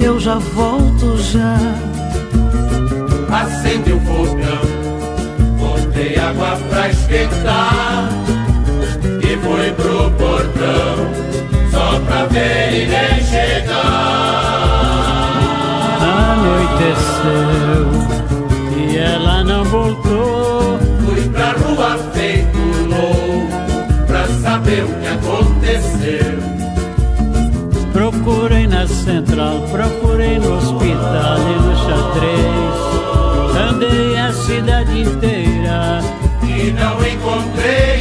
[0.00, 1.58] eu já volto já.
[3.30, 4.62] Acende o fogão,
[5.58, 8.08] botei água pra esquentar.
[9.22, 10.96] E fui pro portão,
[11.70, 13.78] só pra ver e nem chegar.
[16.30, 17.86] Anoiteceu
[18.78, 20.37] e ela não voltou.
[24.68, 26.38] Saber o que aconteceu.
[27.92, 32.88] Procurei na central, procurei no hospital e no xadrez.
[33.70, 36.00] Andei a cidade inteira
[36.42, 37.97] E não encontrei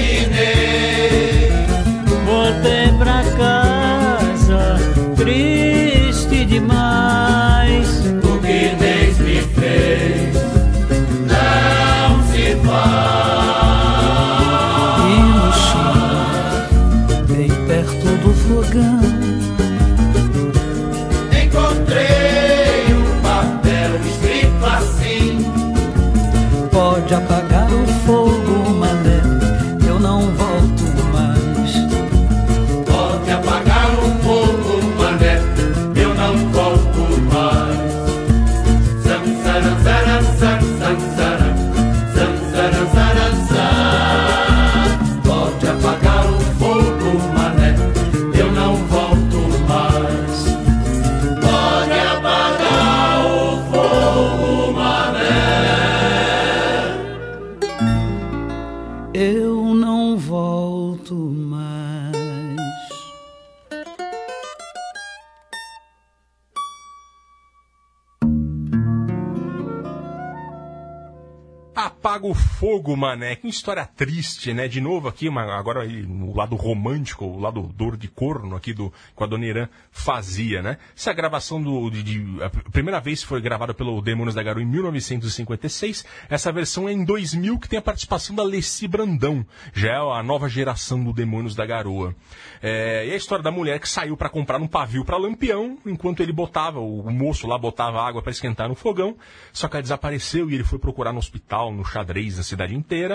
[73.17, 73.35] mané.
[73.35, 74.67] Que história triste, né?
[74.67, 78.73] De novo aqui, uma- agora aí, o lado romântico, o lado dor de corno aqui
[78.73, 80.77] do que a Dona Irã fazia, né?
[80.95, 81.89] Essa gravação do.
[81.89, 86.05] De, de- a primeira vez foi gravada pelo Demônios da Garoa em 1956.
[86.29, 89.45] Essa versão é em 2000 que tem a participação da Leci Brandão.
[89.73, 92.15] Já é a nova geração do Demônios da Garoa.
[92.61, 96.21] É, e a história da mulher que saiu para comprar um pavio para Lampião, enquanto
[96.21, 99.15] ele botava, o, moço lá botava água para esquentar no fogão.
[99.51, 103.06] Só que ela desapareceu e ele foi procurar no hospital, no xadrez, na cidade inteira.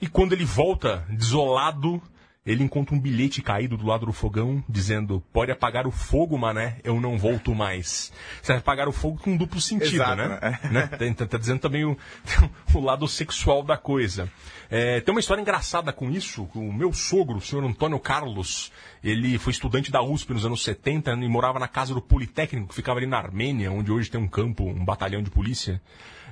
[0.00, 2.02] E quando ele volta, desolado,
[2.46, 6.78] ele encontra um bilhete caído do lado do fogão, dizendo: Pode apagar o fogo, mané,
[6.84, 8.12] eu não volto mais.
[8.40, 10.38] Você vai apagar o fogo com duplo sentido, Exato, né?
[10.40, 10.60] né?
[10.70, 10.86] né?
[10.96, 11.98] Tá, tá- tá dizendo também o,
[12.72, 14.30] o lado sexual da coisa.
[14.70, 16.48] É, tem uma história engraçada com isso.
[16.54, 18.70] O meu sogro, o senhor Antônio Carlos,
[19.02, 22.74] ele foi estudante da USP nos anos 70 e morava na casa do Politécnico, que
[22.74, 25.80] ficava ali na Armênia, onde hoje tem um campo, um batalhão de polícia.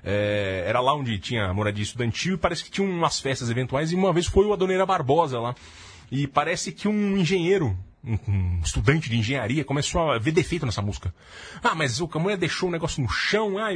[0.04, 3.94] É, era lá onde tinha moradia estudantil e parece que tinha umas festas eventuais e
[3.94, 5.54] uma vez foi o Adoneira Barbosa lá.
[6.12, 7.74] E parece que um engenheiro,
[8.04, 11.12] um, estudante de engenharia, começou a ver defeito nessa música.
[11.62, 13.70] Ah, mas o- mulher deixou o negócio no chão, ah,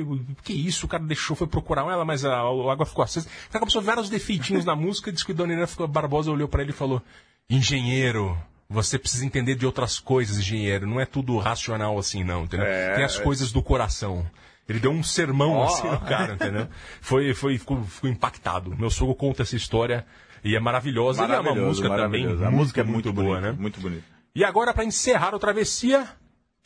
[0.44, 0.84] que isso?
[0.84, 3.26] O cara deixou, foi procurar ela, mas a, a água ficou acesa.
[3.48, 6.46] O cara começou a ver vários defeitinhos na música, disse que o Adoneira Barbosa olhou
[6.46, 7.00] pra ele e falou:
[7.48, 8.36] Engenheiro,
[8.68, 10.86] você precisa entender de outras coisas, engenheiro.
[10.86, 12.66] Não é tudo racional assim, não, entendeu?
[12.66, 13.22] É, Tem as é.
[13.22, 14.26] coisas do coração.
[14.68, 15.64] Ele deu um sermão Ó.
[15.64, 16.68] assim no cara, entendeu?
[17.00, 18.76] Foi, foi, ficou, ficou impactado.
[18.76, 20.04] Meu sogro conta essa história
[20.44, 21.26] e é maravilhosa.
[21.26, 22.24] E é uma música também.
[22.26, 23.56] A muito, música é muito boa, bonita, né?
[23.58, 24.04] muito bonita.
[24.34, 26.06] E agora, para encerrar o Travessia,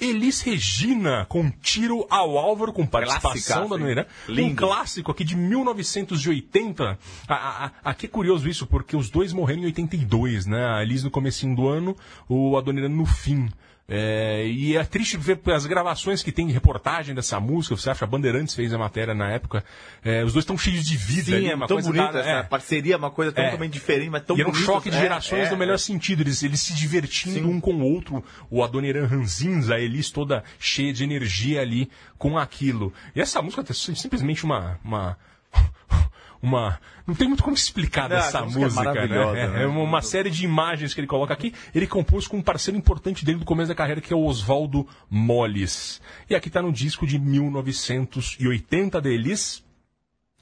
[0.00, 3.78] Elis Regina, com Tiro ao Álvaro, com participação da?
[3.78, 4.04] Noirã.
[4.28, 6.98] Um clássico aqui de 1980.
[7.28, 10.64] A- a- a- Aqui é curioso isso, porque os dois morreram em 82, né?
[10.66, 11.96] A Elis no comecinho do ano,
[12.28, 13.48] o Adoniran no fim.
[13.94, 17.76] É, e é triste ver as gravações que tem de reportagem dessa música.
[17.76, 18.06] Você acha?
[18.06, 19.62] A Bandeirantes fez a matéria na época.
[20.02, 22.18] É, os dois estão cheios de vida Sim, ali, é uma tão coisa bonita tá-
[22.20, 22.42] essa é.
[22.42, 23.68] parceria, é uma coisa tão É.
[23.68, 24.72] diferente, mas tão e era um bonita.
[24.72, 25.78] choque de É, gerações é, no melhor é.
[25.78, 26.22] sentido.
[26.22, 28.24] Eles, eles se divertindo um com o outro.
[28.50, 32.94] O Adoniran Ranzinza, a Elis toda cheia de energia ali com aquilo.
[33.14, 34.80] E essa música é simplesmente uma.
[34.82, 35.18] uma
[36.42, 36.80] uma.
[37.06, 39.40] Não tem muito como explicar Não, dessa essa música é música, né?
[39.40, 39.62] É, né?
[39.62, 41.54] é uma, série de imagens que ele coloca aqui.
[41.74, 44.86] Ele compôs com um parceiro importante dele do começo da carreira, que é o Oswaldo
[45.08, 46.00] Molles.
[46.28, 49.62] E aqui tá no disco de 1980 da Elis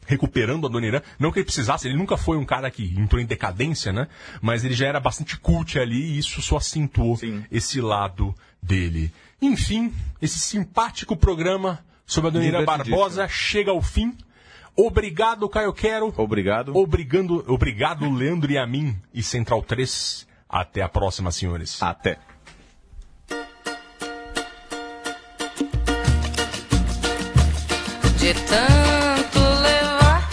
[0.06, 1.02] recuperando a Dona Irã.
[1.18, 4.08] Não que ele precisasse, ele nunca foi um cara que entrou em decadência, né?
[4.40, 7.18] Mas ele já era bastante cult ali e isso só acentuou
[7.50, 9.12] esse lado dele.
[9.40, 12.64] Enfim, esse simpático programa sobre a Dona Irã.
[12.64, 14.16] Barbosa chega ao fim.
[14.76, 16.12] Obrigado, Caio Quero.
[16.16, 16.76] Obrigado.
[16.76, 20.26] Obrigando, obrigado, Leandro e a mim e Central 3.
[20.48, 21.80] Até a próxima, senhores.
[21.82, 22.18] Até.
[28.16, 30.28] De tanto levar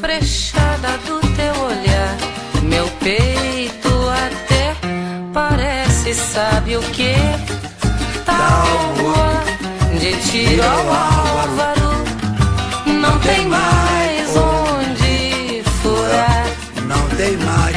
[0.00, 2.16] frechada do teu olhar,
[2.64, 4.74] meu peito até
[5.32, 7.14] parece, sabe o que?
[8.26, 9.42] Tábua
[9.98, 11.79] de tiro ao álvaro,
[13.10, 16.46] não tem mais onde furar.
[16.86, 17.76] Não tem mais.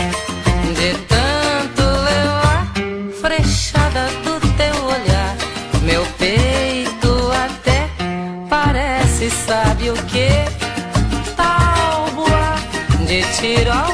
[0.77, 2.71] De tanto levar
[3.19, 5.35] frechada do teu olhar,
[5.81, 7.89] meu peito até
[8.47, 10.29] parece, sabe o que?
[11.35, 12.55] Tábua
[13.07, 13.92] de tiro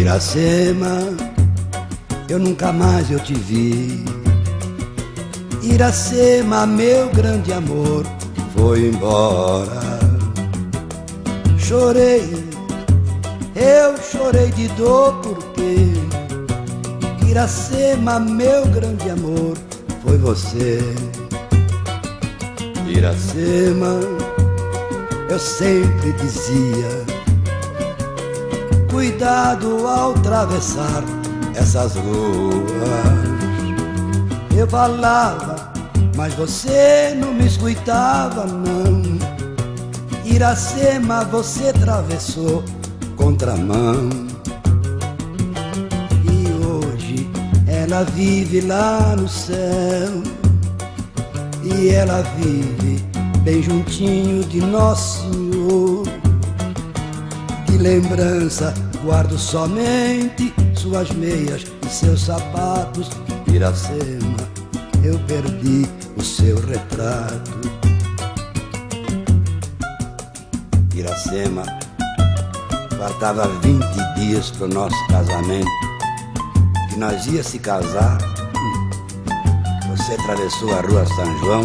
[0.00, 0.98] Iracema,
[2.26, 4.02] eu nunca mais eu te vi.
[5.62, 8.06] Iracema, meu grande amor,
[8.56, 10.00] foi embora.
[11.58, 12.32] Chorei,
[13.54, 15.92] eu chorei de dor porque
[17.28, 19.54] Iracema, meu grande amor,
[20.02, 20.80] foi você.
[22.88, 24.00] Iracema,
[25.28, 26.99] eu sempre dizia,
[29.00, 31.02] cuidado ao atravessar
[31.54, 32.66] essas ruas.
[34.54, 35.72] Eu falava,
[36.14, 39.00] mas você não me escutava, não.
[40.22, 42.62] Iracema, você atravessou
[43.16, 44.10] contramão.
[46.22, 47.30] E hoje
[47.66, 50.22] ela vive lá no céu.
[51.64, 53.02] E ela vive
[53.44, 56.06] bem juntinho de Nosso Senhor.
[57.66, 58.74] De lembrança
[59.04, 63.10] guardo somente suas meias e seus sapatos.
[63.52, 64.36] Iracema,
[65.02, 65.86] eu perdi
[66.16, 67.50] o seu retrato.
[70.94, 71.64] Iracema,
[72.98, 73.84] faltava 20
[74.16, 75.70] dias pro nosso casamento.
[76.90, 78.18] Que nós ia se casar.
[79.88, 81.62] Você atravessou a rua São João,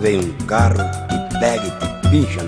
[0.00, 2.47] veio um carro e pega e te pincha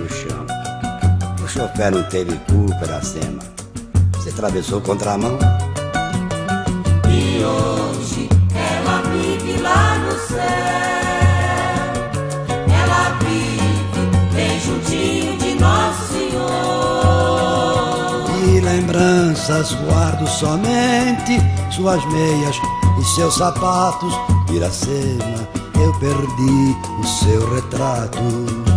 [1.51, 3.43] chofer não teve culpa, Iracema.
[4.13, 5.37] Você atravessou contramão.
[7.09, 10.37] E hoje ela vive lá no céu.
[12.83, 13.99] Ela vive
[14.33, 16.41] bem juntinho de Nosso Senhor.
[18.37, 21.37] De lembranças guardo somente
[21.75, 22.55] suas meias
[22.99, 24.13] e seus sapatos.
[24.53, 25.49] Iracema,
[25.83, 28.70] eu perdi o seu retrato.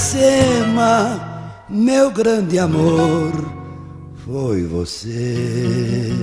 [0.00, 1.20] Iracema,
[1.68, 3.32] meu grande amor,
[4.24, 6.16] foi você.